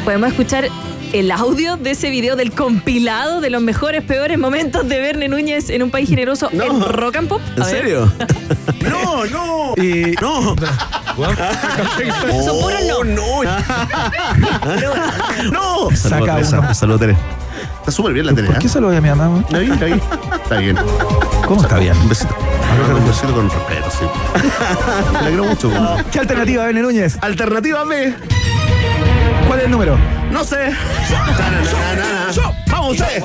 [0.05, 0.69] podemos escuchar
[1.13, 5.69] el audio de ese video del compilado de los mejores, peores momentos de Verne Núñez
[5.69, 7.41] en un país generoso en Rock and Pop.
[7.49, 7.65] ¿En ver.
[7.65, 8.13] serio?
[8.89, 9.73] no, no.
[9.83, 10.55] Y no.
[12.45, 13.03] Son puros no.
[13.03, 13.43] no.
[15.51, 15.95] no.
[15.95, 16.73] Saca Saludos, uno.
[16.73, 17.15] Saludos, Tere.
[17.79, 18.47] Está súper bien la Tere.
[18.47, 19.41] ¿Por qué saludas a mi mamá?
[19.41, 20.01] Está bien, está bien.
[20.43, 20.77] Está bien.
[21.47, 21.97] ¿Cómo está bien?
[21.97, 22.35] Un besito.
[22.95, 24.05] Un besito con respeto, sí.
[25.11, 25.71] Me alegro mucho.
[26.11, 27.17] ¿Qué alternativa, Bene Núñez?
[27.21, 28.15] Alternativa B.
[29.47, 29.97] ¿Cuál es el número?
[30.31, 30.71] No sé.
[32.91, 33.23] Usted.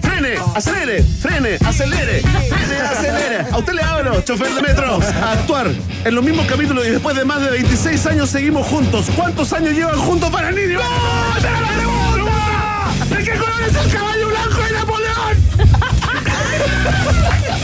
[0.00, 3.46] Frene, acelere, frene, acelere, frene, acelere.
[3.50, 5.00] A usted le hablo, chofer de metro.
[5.22, 5.66] A actuar
[6.04, 9.06] en los mismos capítulos y después de más de 26 años seguimos juntos.
[9.16, 10.78] ¿Cuántos años llevan juntos para el niño?
[10.78, 11.34] ¡No!
[11.40, 12.92] ¡Te la pregunta!
[13.10, 15.36] ¿De qué color es el caballo blanco de Napoleón?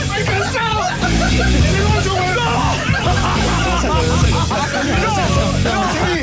[0.01, 0.89] ¡Estoy cansado!
[1.73, 2.13] ¡Negocio!
[2.35, 2.49] ¡No!
[5.63, 5.83] ¡No!
[5.93, 6.15] ¡Sí!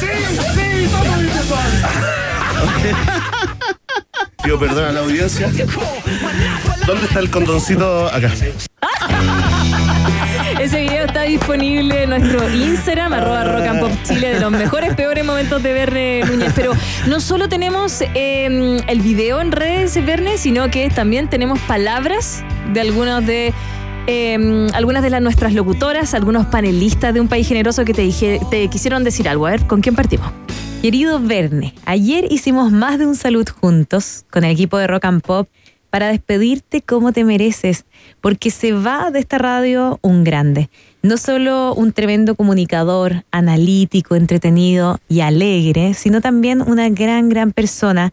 [0.00, 0.06] ¡Sí!
[0.54, 0.68] ¡Sí!
[0.90, 1.42] ¡Todo bien,
[4.42, 5.50] Pido perdón a la audiencia.
[6.86, 8.06] ¿Dónde está el condoncito?
[8.06, 8.30] Acá.
[10.60, 14.94] Ese video está disponible en nuestro Instagram, arroba rock and pop chile, de los mejores,
[14.94, 16.52] peores momentos de Verne Núñez.
[16.54, 16.72] Pero
[17.06, 22.80] no solo tenemos eh, el video en redes, Verne, sino que también tenemos palabras de
[22.80, 23.52] algunos de.
[24.06, 28.40] eh, algunas de las nuestras locutoras, algunos panelistas de un país generoso que te, dije,
[28.50, 29.46] te quisieron decir algo.
[29.46, 30.30] A ver, ¿con quién partimos?
[30.82, 35.22] Querido Verne, ayer hicimos más de un salud juntos con el equipo de Rock and
[35.22, 35.48] Pop
[35.90, 37.84] para despedirte como te mereces,
[38.20, 40.70] porque se va de esta radio un grande.
[41.00, 48.12] No solo un tremendo comunicador, analítico, entretenido y alegre, sino también una gran, gran persona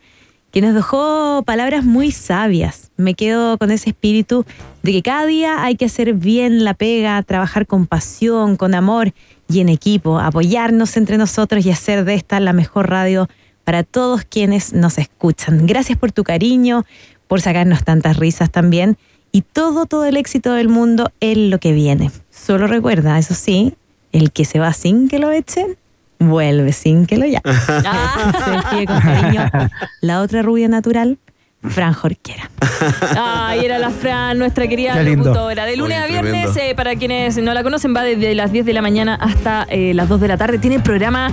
[0.52, 2.91] que nos dejó palabras muy sabias.
[2.97, 4.45] Me quedo con ese espíritu
[4.84, 9.14] de que cada día hay que hacer bien la pega, trabajar con pasión, con amor
[9.47, 13.28] y en equipo, apoyarnos entre nosotros y hacer de esta la mejor radio
[13.64, 15.68] para todos quienes nos escuchan.
[15.68, 16.86] Gracias por tu cariño,
[17.28, 18.97] por sacarnos tantas risas también
[19.32, 22.12] y todo, todo el éxito del mundo en lo que viene.
[22.32, 23.76] Solo recuerda, eso sí,
[24.12, 25.78] el que se va sin que lo echen,
[26.20, 27.42] vuelve sin que lo llamen.
[28.46, 29.50] Se despide con cariño
[30.02, 31.18] la otra rubia natural,
[31.64, 32.50] Fran Jorquera.
[33.18, 35.66] Ay, era la Fran, nuestra querida locutora.
[35.66, 38.66] De lunes Oye, a viernes, eh, para quienes no la conocen, va desde las 10
[38.66, 40.60] de la mañana hasta eh, las 2 de la tarde.
[40.60, 41.32] Tiene el programa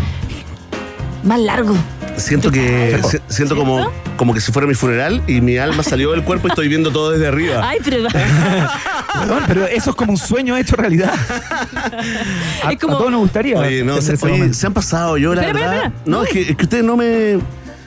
[1.22, 1.76] más largo.
[2.16, 6.12] Siento que si- siento como, como que si fuera mi funeral y mi alma salió
[6.12, 7.60] del cuerpo y estoy viendo todo desde arriba.
[7.62, 8.08] Ay, pero.
[9.48, 11.14] Pero eso es como un sueño hecho realidad.
[12.62, 13.58] A, a todos nos gustaría.
[13.58, 15.74] Oye, no, tener se, oye, han pasado yo, la Espera, verdad.
[15.86, 16.10] espera, espera.
[16.18, 17.34] No, es que, es que ustedes no me.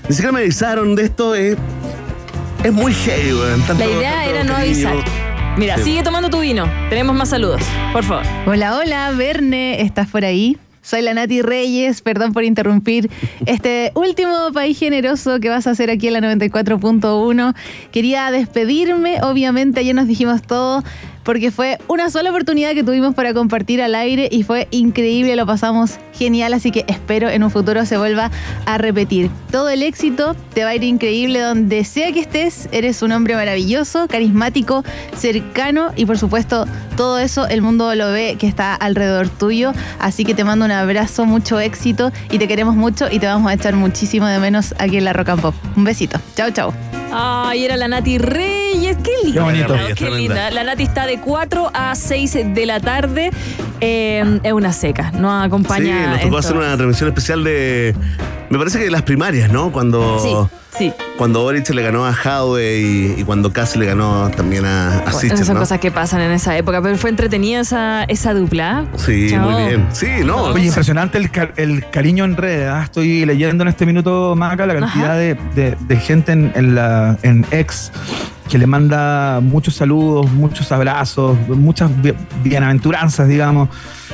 [0.07, 1.36] Ni siquiera me avisaron de esto.
[1.36, 1.55] Es,
[2.63, 3.61] es muy heavy, weón.
[3.61, 4.95] Tanto- La idea tanto era no avisar.
[5.57, 5.84] Mira, Sí.
[5.84, 6.67] sigue tomando tu vino.
[6.89, 7.61] Tenemos más saludos,
[7.93, 8.23] por favor.
[8.47, 10.57] Hola, hola, Verne, ¿estás por ahí?
[10.89, 13.11] Soy la Nati Reyes, perdón por interrumpir
[13.45, 17.53] este último país generoso que vas a hacer aquí en la 94.1.
[17.91, 20.83] Quería despedirme, obviamente ayer nos dijimos todo,
[21.30, 25.45] porque fue una sola oportunidad que tuvimos para compartir al aire y fue increíble, lo
[25.45, 28.32] pasamos genial, así que espero en un futuro se vuelva
[28.65, 29.30] a repetir.
[29.51, 33.36] Todo el éxito, te va a ir increíble donde sea que estés, eres un hombre
[33.36, 34.84] maravilloso, carismático,
[35.15, 36.65] cercano y por supuesto
[36.97, 40.71] todo eso el mundo lo ve que está alrededor tuyo, así que te mando un
[40.71, 44.73] abrazo, mucho éxito y te queremos mucho y te vamos a echar muchísimo de menos
[44.80, 45.53] aquí en la Rock and Pop.
[45.75, 46.73] Un besito, chao chao.
[47.11, 48.17] Ay, era la Nati
[48.80, 48.97] Reyes.
[49.03, 49.34] Qué linda.
[49.34, 49.75] Qué bonito.
[49.77, 49.95] ¿no?
[49.95, 50.51] Qué linda.
[50.51, 53.32] La Nati está de 4 a 6 de la tarde.
[53.82, 55.11] Eh, es una seca.
[55.11, 56.03] Nos acompaña.
[56.05, 57.95] Sí, nos tocó hacer una transmisión especial de.
[58.49, 59.71] Me parece que de las primarias, ¿no?
[59.71, 60.19] Cuando.
[60.19, 60.36] Sí,
[60.77, 60.93] sí.
[61.17, 65.11] Cuando Boric le ganó a Jadwe y, y cuando Casi le ganó también a, a
[65.11, 65.59] Sichel, son ¿no?
[65.61, 68.86] cosas que pasan en esa época, pero fue entretenida esa, esa dupla.
[68.95, 69.49] Sí, Chao.
[69.49, 69.86] muy bien.
[69.91, 70.43] Sí, no.
[70.45, 72.69] Oye, impresionante el, el cariño en redes.
[72.69, 72.82] ¿ah?
[72.86, 77.17] Estoy leyendo en este minuto, Maca, la cantidad de, de- de gente en, en la,
[77.21, 77.91] en ex
[78.50, 83.70] que le manda muchos saludos, muchos abrazos, muchas bi- bienaventuranzas, digamos.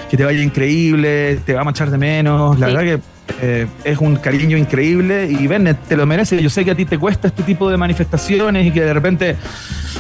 [0.09, 2.59] Que te vaya increíble, te vamos a echar de menos.
[2.59, 2.73] La Sí.
[2.75, 3.01] verdad que
[3.41, 6.41] eh, es un cariño increíble y ven, te lo mereces.
[6.41, 9.35] Yo sé que a ti te cuesta este tipo de manifestaciones y que de repente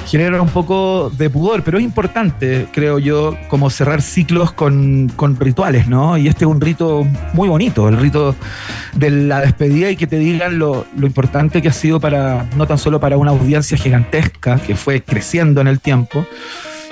[0.05, 5.39] genera un poco de pudor, pero es importante, creo yo, como cerrar ciclos con, con
[5.39, 6.17] rituales, ¿no?
[6.17, 8.35] Y este es un rito muy bonito, el rito
[8.93, 12.67] de la despedida y que te digan lo, lo importante que ha sido para, no
[12.67, 16.25] tan solo para una audiencia gigantesca que fue creciendo en el tiempo,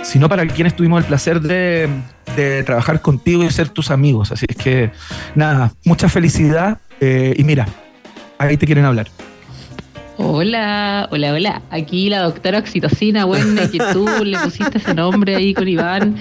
[0.03, 1.89] sino para quienes tuvimos el placer de,
[2.35, 4.31] de trabajar contigo y ser tus amigos.
[4.31, 4.91] Así es que,
[5.35, 6.77] nada, mucha felicidad.
[6.99, 7.67] eh, y mira,
[8.37, 9.07] ahí te quieren hablar.
[10.17, 11.61] Hola, hola, hola.
[11.71, 16.17] Aquí la doctora Oxitocina, bueno, que tú le pusiste ese nombre ahí con Iván.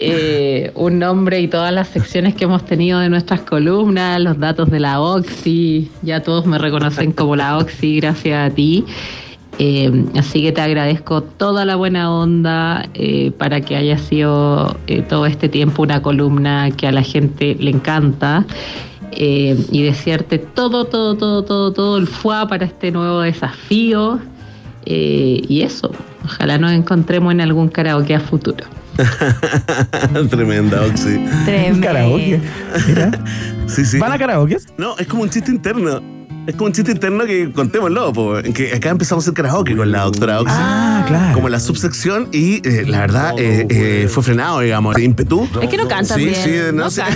[0.00, 4.70] Eh, un nombre y todas las secciones que hemos tenido de nuestras columnas, los datos
[4.70, 5.90] de la Oxy.
[6.02, 8.86] Ya todos me reconocen como la Oxy gracias a ti.
[9.60, 15.02] Eh, así que te agradezco toda la buena onda eh, para que haya sido eh,
[15.02, 18.46] todo este tiempo una columna que a la gente le encanta
[19.12, 24.20] eh, y desearte todo, todo, todo, todo, todo el fuá para este nuevo desafío.
[24.86, 25.90] Eh, y eso,
[26.24, 28.64] ojalá nos encontremos en algún karaoke a futuro.
[30.30, 31.18] Tremenda, Oxy.
[31.44, 31.86] Tremendo.
[31.86, 32.40] Karaoke.
[32.86, 33.10] Mira.
[33.66, 33.98] Sí, sí.
[33.98, 34.56] ¿Van a karaoke?
[34.78, 36.00] No, es como un chiste interno.
[36.48, 39.92] Es como un chiste interno que contémoslo, po, que acá empezamos a hacer karaoke con
[39.92, 40.54] la doctora Oxy.
[40.56, 41.34] Ah, claro.
[41.34, 45.46] Como la subsección y eh, la verdad eh, eh, fue frenado, digamos, de ímpetu.
[45.60, 46.34] Es que no cantas Sí, bien.
[46.42, 47.06] sí, no no bien.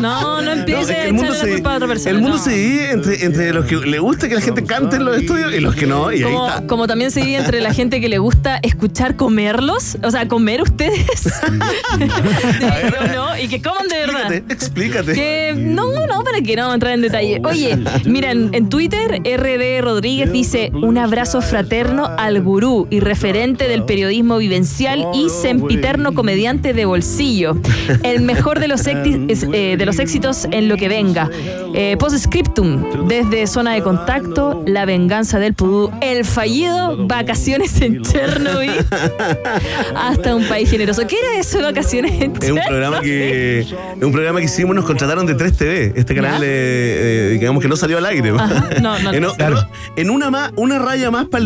[0.00, 1.88] No, no No, empieces es que a el mundo echarle la se, culpa a otra
[1.88, 2.10] persona.
[2.12, 2.42] el mundo no.
[2.44, 5.52] se divide entre, entre los que le gusta que la gente cante en los estudios
[5.52, 6.66] y los que no, y ahí Como, está.
[6.68, 10.62] como también se divide entre la gente que le gusta escuchar comerlos, o sea, comer
[10.62, 11.04] ustedes.
[11.98, 14.32] De- no, y que coman de verdad.
[14.48, 15.14] Explícate.
[15.14, 17.40] Que no, no, para que no entrar en detalle.
[17.44, 23.84] Oye, mira, en, Twitter, RD Rodríguez dice: un abrazo fraterno al gurú y referente del
[23.84, 27.56] periodismo vivencial y sempiterno comediante de bolsillo.
[28.02, 31.30] El mejor de los, es- eh, de los éxitos en lo que venga.
[31.74, 38.72] Eh, Postscriptum, desde Zona de Contacto, La Venganza del Pudú, El Fallido, Vacaciones en Chernobyl,
[39.96, 41.06] hasta un país generoso.
[41.06, 42.62] ¿Qué era eso de Vacaciones en Es un Chernobyl?
[42.68, 47.28] programa que es un programa que hicimos, nos contrataron de 3TV, este canal eh, eh,
[47.38, 48.31] digamos que no salió al aire.
[48.82, 49.32] No, no, en, no.
[49.38, 49.54] en-
[49.96, 51.44] en una más, una raya más para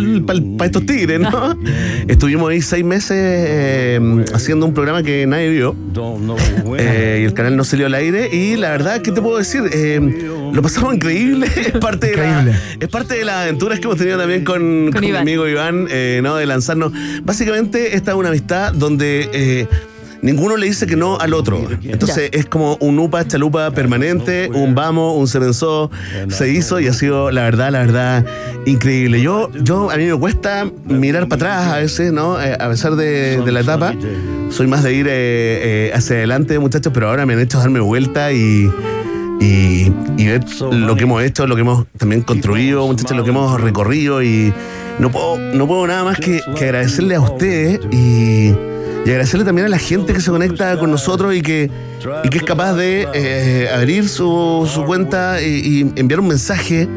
[0.65, 1.59] estos tigres, ¿no?
[2.09, 5.75] Estuvimos ahí seis meses eh, haciendo un programa que nadie vio.
[6.79, 8.29] Eh, y el canal no salió al aire.
[8.35, 9.63] Y la verdad, ¿qué te puedo decir?
[9.73, 10.01] Eh,
[10.53, 11.47] lo pasamos increíble.
[11.57, 15.01] Es parte, de la, es parte de las aventuras que hemos tenido también con, con
[15.01, 15.23] mi Iván.
[15.23, 16.37] amigo Iván, eh, ¿no?
[16.37, 16.93] De lanzarnos.
[17.23, 19.69] Básicamente, esta es una amistad donde.
[20.27, 21.69] Ninguno le dice que no al otro.
[21.85, 25.89] Entonces es como un upa chalupa permanente, un vamos, un se pensó,
[26.27, 28.27] se hizo y ha sido, la verdad, la verdad,
[28.67, 29.23] increíble.
[29.23, 32.43] Yo, yo a mí me cuesta mirar para atrás a veces, ¿no?
[32.43, 33.95] Eh, a pesar de, de la etapa.
[34.51, 37.79] Soy más de ir eh, eh, hacia adelante, muchachos, pero ahora me han hecho darme
[37.79, 38.69] vuelta y,
[39.41, 43.31] y, y ver lo que hemos hecho, lo que hemos también construido, muchachos, lo que
[43.31, 44.53] hemos recorrido y
[44.99, 48.53] no puedo, no puedo nada más que, que agradecerle a ustedes y,
[49.07, 51.71] y agradecerle también a la gente que se conecta con nosotros y que,
[52.25, 55.47] y que es capaz de eh, abrir su, su cuenta y,
[55.95, 56.89] y enviar un mensaje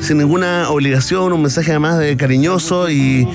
[0.00, 3.28] sin ninguna obligación, un mensaje además de cariñoso y,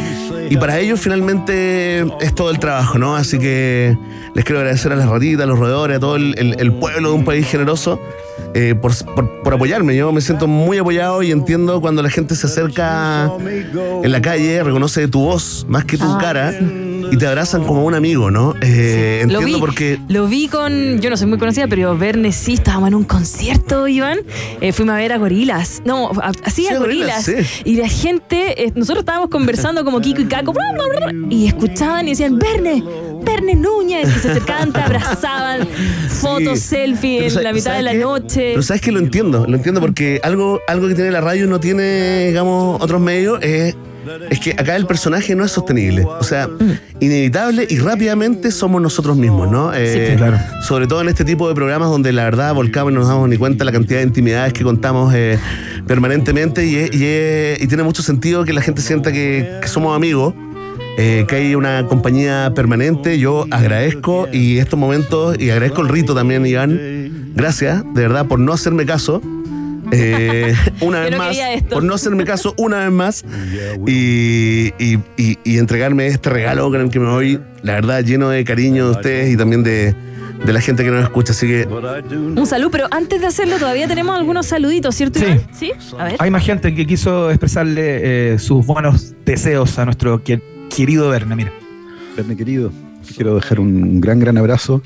[0.49, 3.15] y para ellos finalmente es todo el trabajo, ¿no?
[3.17, 3.97] Así que
[4.33, 7.09] les quiero agradecer a las ratitas, a los roedores, a todo el, el- el pueblo
[7.09, 7.99] de un país generoso
[8.55, 9.95] eh, por, por- por apoyarme.
[9.95, 13.29] Yo me siento muy apoyado y entiendo cuando la gente se acerca
[14.03, 16.53] en la calle, reconoce tu voz más que tu Ah, cara
[17.13, 18.55] y te abrazan como un amigo, ¿no?
[18.61, 19.99] Eh, entiendo vi, porque...
[20.09, 23.87] lo vi con, yo no soy muy conocida, pero Verne sí, estábamos en un concierto,
[23.87, 24.19] Iván.
[24.61, 25.81] Eh, fuimos a ver a gorilas.
[25.85, 27.23] No, a- así Sí, a gorilas.
[27.25, 27.33] Sí.
[27.65, 31.45] Y la gente, eh, nosotros estábamos conversando como Kiko y Caco, bla, bla, bla, y
[31.47, 32.83] escuchaban y decían, Verne,
[33.23, 34.09] Verne Núñez.
[34.15, 35.67] Y se acercaban, te abrazaban,
[36.09, 36.67] fotos, Sí.
[36.69, 37.97] selfie en la mitad de ¿sabes la qué?
[37.99, 38.49] noche.
[38.51, 41.47] Pero sabes que lo entiendo, lo entiendo porque algo, algo que tiene la radio y
[41.47, 43.75] no tiene, digamos, otros medios es,
[44.29, 46.05] es que acá el personaje no es sostenible.
[46.05, 46.49] O sea,
[46.99, 49.73] inevitable y rápidamente somos nosotros mismos, ¿no?
[49.73, 50.37] Eh, Sí, claro.
[50.61, 53.29] Sobre todo en este tipo de programas donde la verdad volcamos y no nos damos
[53.29, 55.37] ni cuenta la cantidad de intimidades que contamos eh,
[55.87, 60.33] permanentemente y, tiene mucho sentido que la gente sienta que, que somos amigos.
[60.97, 66.13] eh, que hay una compañía permanente, yo agradezco y estos momentos, y agradezco el rito
[66.13, 69.21] también, Iván, gracias, de verdad, por no hacerme caso.
[70.01, 71.37] Eh, una vez no más,
[71.69, 73.25] por no hacerme caso una vez más
[73.87, 78.29] y, y- y- y entregarme este regalo con el que me voy, la verdad, lleno
[78.29, 79.95] de cariño de ustedes y también de,
[80.45, 81.31] de la gente que nos escucha.
[81.31, 85.25] Así que Un saludo, pero antes de hacerlo todavía tenemos algunos saluditos, ¿cierto, Sí.
[85.25, 85.41] Iván?
[85.53, 85.71] Sí.
[85.97, 86.15] A ver.
[86.19, 90.41] Hay más gente que quiso expresarle eh, sus buenos deseos a nuestro que-
[90.75, 91.35] querido Verne.
[91.35, 91.51] Mira.
[92.17, 92.71] Verne querido,
[93.15, 94.81] quiero dejar un gran, gran abrazo.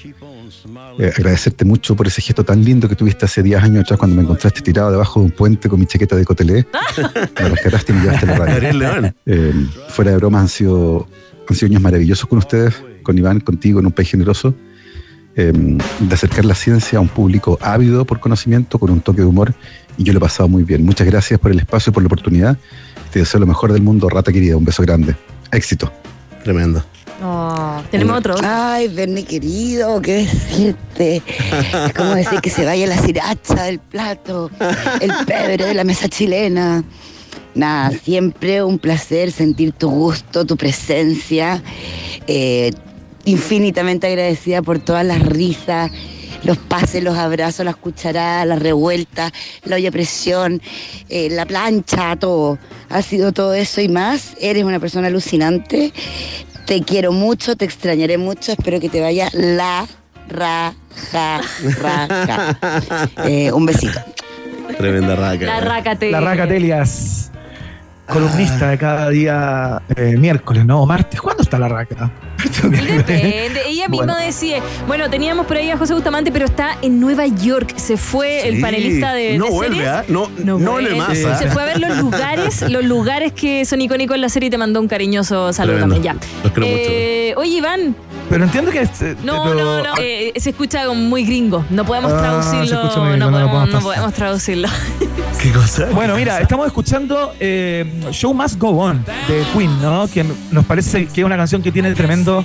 [0.99, 4.15] Eh, agradecerte mucho por ese gesto tan lindo que tuviste hace 10 años atrás cuando
[4.15, 6.67] me encontraste tirado debajo de un puente con mi chaqueta de cotelé.
[7.39, 9.13] me rescataste y me llevaste a la radio.
[9.25, 9.53] Eh,
[9.89, 11.07] fuera de bromas, han sido,
[11.47, 14.55] han sido años maravillosos con ustedes, con Iván, contigo, en un país generoso.
[15.35, 19.27] eh, de acercar la ciencia a un público ávido por conocimiento, con un toque de
[19.27, 19.53] humor,
[19.95, 20.83] y yo lo he pasado muy bien.
[20.83, 22.57] Muchas gracias por el espacio y por la oportunidad.
[23.11, 24.57] Te deseo lo mejor del mundo, rata querida.
[24.57, 25.15] Un beso grande.
[25.51, 25.91] Éxito.
[26.43, 26.83] tremendo.
[27.23, 27.81] Oh.
[27.89, 28.35] Tenemos otro.
[28.43, 31.21] Ay, Bernie querido, qué decirte.
[31.87, 34.51] Es como decir que se vaya la sriracha del plato,
[35.01, 36.83] el pebre de la mesa chilena.
[37.55, 41.63] Nada, siempre un placer sentir tu gusto, tu presencia.
[42.27, 42.71] Eh,
[43.25, 45.91] infinitamente agradecida por todas las risas,
[46.43, 49.31] los pases, los abrazos, las cucharadas, las revueltas,
[49.65, 50.61] la olla presión,
[51.09, 52.57] eh, la plancha, todo.
[52.89, 54.35] Ha sido todo eso y más.
[54.39, 55.91] Eres una persona alucinante.
[56.67, 58.51] Te quiero mucho, te extrañaré mucho.
[58.51, 59.87] Espero que te vaya la
[60.27, 60.73] raja,
[61.79, 63.09] raja.
[63.23, 63.97] Eh, un besito.
[64.77, 65.45] Tremenda raca.
[65.45, 66.11] La rácate.
[66.11, 67.31] La Raca Telias,
[68.07, 70.81] columnista de cada día eh, miércoles, ¿no?
[70.81, 71.19] O martes.
[71.21, 72.11] ¿Cuándo está la Raca?
[72.63, 73.61] Depende.
[73.67, 74.17] Ella misma Bueno.
[74.17, 77.73] decía, bueno, teníamos por ahí a José Bustamante, pero está en Nueva York.
[77.77, 79.91] Se fue el panelista de, No de vuelve, series.
[79.91, 80.03] ¿ah?
[80.07, 80.95] No, no, le vuelve.
[80.95, 81.25] más.
[81.25, 81.37] ¿ah?
[81.37, 84.49] Se fue a ver los lugares, los lugares que son icónicos en la serie y
[84.51, 85.95] te mandó un cariñoso saludo Tremendo.
[85.95, 86.15] también.
[86.19, 86.43] Ya.
[86.43, 87.95] Los quiero Eh, Oye, Iván.
[88.29, 88.81] Pero entiendo que.
[88.81, 89.93] este- No, pero- no, no.
[89.99, 91.65] eh, se escucha muy gringo.
[91.69, 92.21] No podemos Ah, se
[92.51, 92.81] traducirlo.
[92.83, 94.67] escucha muy no, gringo, no podemos, no podemos traducirlo.
[95.41, 95.85] ¿Qué cosa?
[95.93, 100.07] Bueno, mira, estamos escuchando eh, Show Must Go On de Queen, ¿no?
[100.07, 102.43] Que nos parece que es una canción que tiene tremendo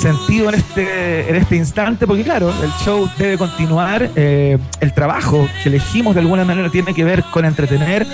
[0.00, 5.48] sentido en este, en este instante, porque claro, el show debe continuar, eh, el trabajo
[5.62, 8.06] que elegimos de alguna manera tiene que ver con entretener,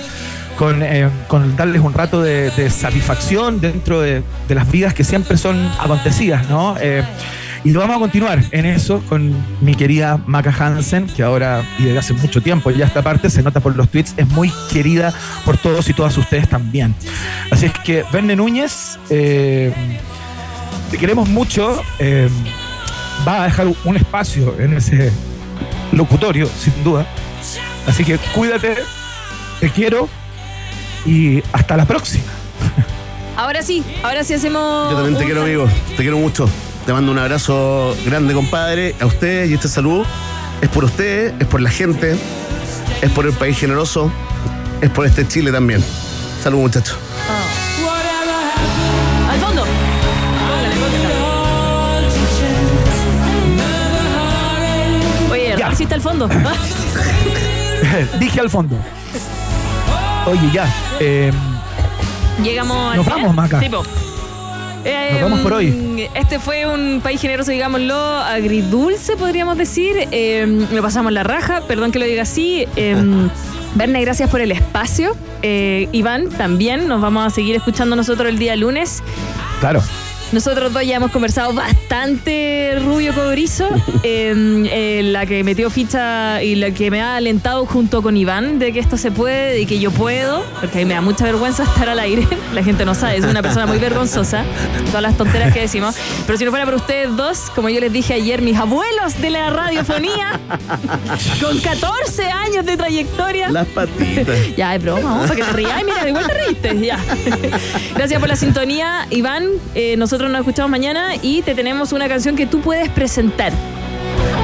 [0.57, 5.03] con, eh, con darles un rato de, de satisfacción dentro de, de las vidas que
[5.03, 6.75] siempre son acontecidas, ¿no?
[6.79, 7.03] Eh,
[7.63, 11.83] y lo vamos a continuar en eso con mi querida Maca Hansen, que ahora y
[11.83, 15.13] desde hace mucho tiempo ya esta parte se nota por los tweets, es muy querida
[15.43, 16.95] por todos y todas ustedes también.
[17.51, 19.73] Así es que Verne Núñez, eh,
[20.91, 22.29] te queremos mucho, eh,
[23.27, 25.11] va a dejar un espacio en ese
[25.91, 27.05] locutorio, sin duda.
[27.85, 28.75] Así que cuídate,
[29.59, 30.07] te quiero
[31.07, 32.25] y hasta la próxima.
[33.35, 34.91] Ahora sí, ahora sí hacemos.
[34.91, 35.67] Yo también te quiero, amigo.
[35.95, 36.47] Te quiero mucho.
[36.85, 40.05] Te mando un abrazo grande, compadre, a ustedes y este saludo
[40.61, 42.15] es por ustedes, es por la gente,
[43.01, 44.11] es por el país generoso,
[44.81, 45.83] es por este Chile también.
[46.41, 46.97] Salud, muchachos.
[49.29, 49.65] Al fondo.
[55.31, 55.71] Oye, Ya.
[55.71, 56.29] ¿hiciste al fondo?
[58.19, 58.75] Dije al fondo.
[60.25, 60.67] Oye, ya.
[60.99, 61.31] Eh,
[62.43, 63.21] Llegamos al Nos final.
[63.21, 63.59] vamos, Maca.
[63.59, 63.83] Sí, po.
[64.85, 66.07] Eh, Nos vamos por hoy.
[66.13, 70.07] Este fue un país generoso, digámoslo, agridulce, podríamos decir.
[70.11, 72.67] Eh, pasamos la raja, perdón que lo diga así.
[72.75, 72.95] Eh,
[73.75, 75.15] Verne, gracias por el espacio.
[75.41, 79.03] Eh, Iván, también nos vamos a seguir escuchando nosotros el día lunes.
[79.59, 79.81] claro.
[80.31, 83.67] Nosotros dos ya hemos conversado bastante rubio cobrizo.
[84.03, 84.33] Eh,
[84.71, 88.71] eh, la que metió ficha y la que me ha alentado junto con Iván de
[88.71, 91.63] que esto se puede y que yo puedo, porque a mí me da mucha vergüenza
[91.63, 92.25] estar al aire.
[92.53, 94.45] La gente no sabe, soy una persona muy vergonzosa,
[94.87, 95.95] todas las tonteras que decimos.
[96.25, 99.29] Pero si no fuera por ustedes dos, como yo les dije ayer, mis abuelos de
[99.29, 100.39] la radiofonía,
[101.41, 103.49] con 14 años de trayectoria.
[103.49, 104.55] Las patitas.
[104.55, 105.71] Ya, es broma, vamos, para que te rías.
[105.75, 106.79] Ay, mira, igual te reíste.
[106.79, 106.99] Ya.
[107.95, 109.47] Gracias por la sintonía, Iván.
[109.75, 113.51] Eh, nosotros nos escuchamos mañana y te tenemos una canción que tú puedes presentar.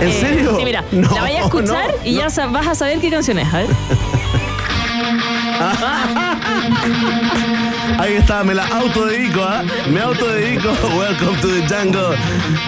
[0.01, 0.55] ¿En Eh, serio?
[0.57, 3.39] Sí, mira, No, la vayas a escuchar no, y ya vas a saber qué canción
[3.39, 3.53] es.
[3.53, 3.67] A ver.
[7.99, 9.63] Ahí está, me la autodedico, ¿ah?
[9.89, 10.69] Me autodedico.
[10.97, 12.15] Welcome to the jungle.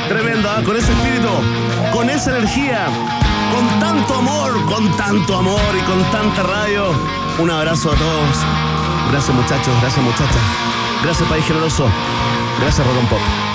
[0.08, 0.62] Tremendo, ¿ah?
[0.64, 1.28] Con ese espíritu,
[1.94, 2.86] con esa energía,
[3.54, 6.86] con tanto amor, con tanto amor y con tanta radio.
[7.40, 8.38] Un abrazo a todos.
[9.12, 9.74] Gracias, muchachos.
[9.82, 10.42] Gracias, muchachas.
[11.04, 11.90] Gracias, País Generoso.
[12.60, 13.55] Gracias, Rock and Pop.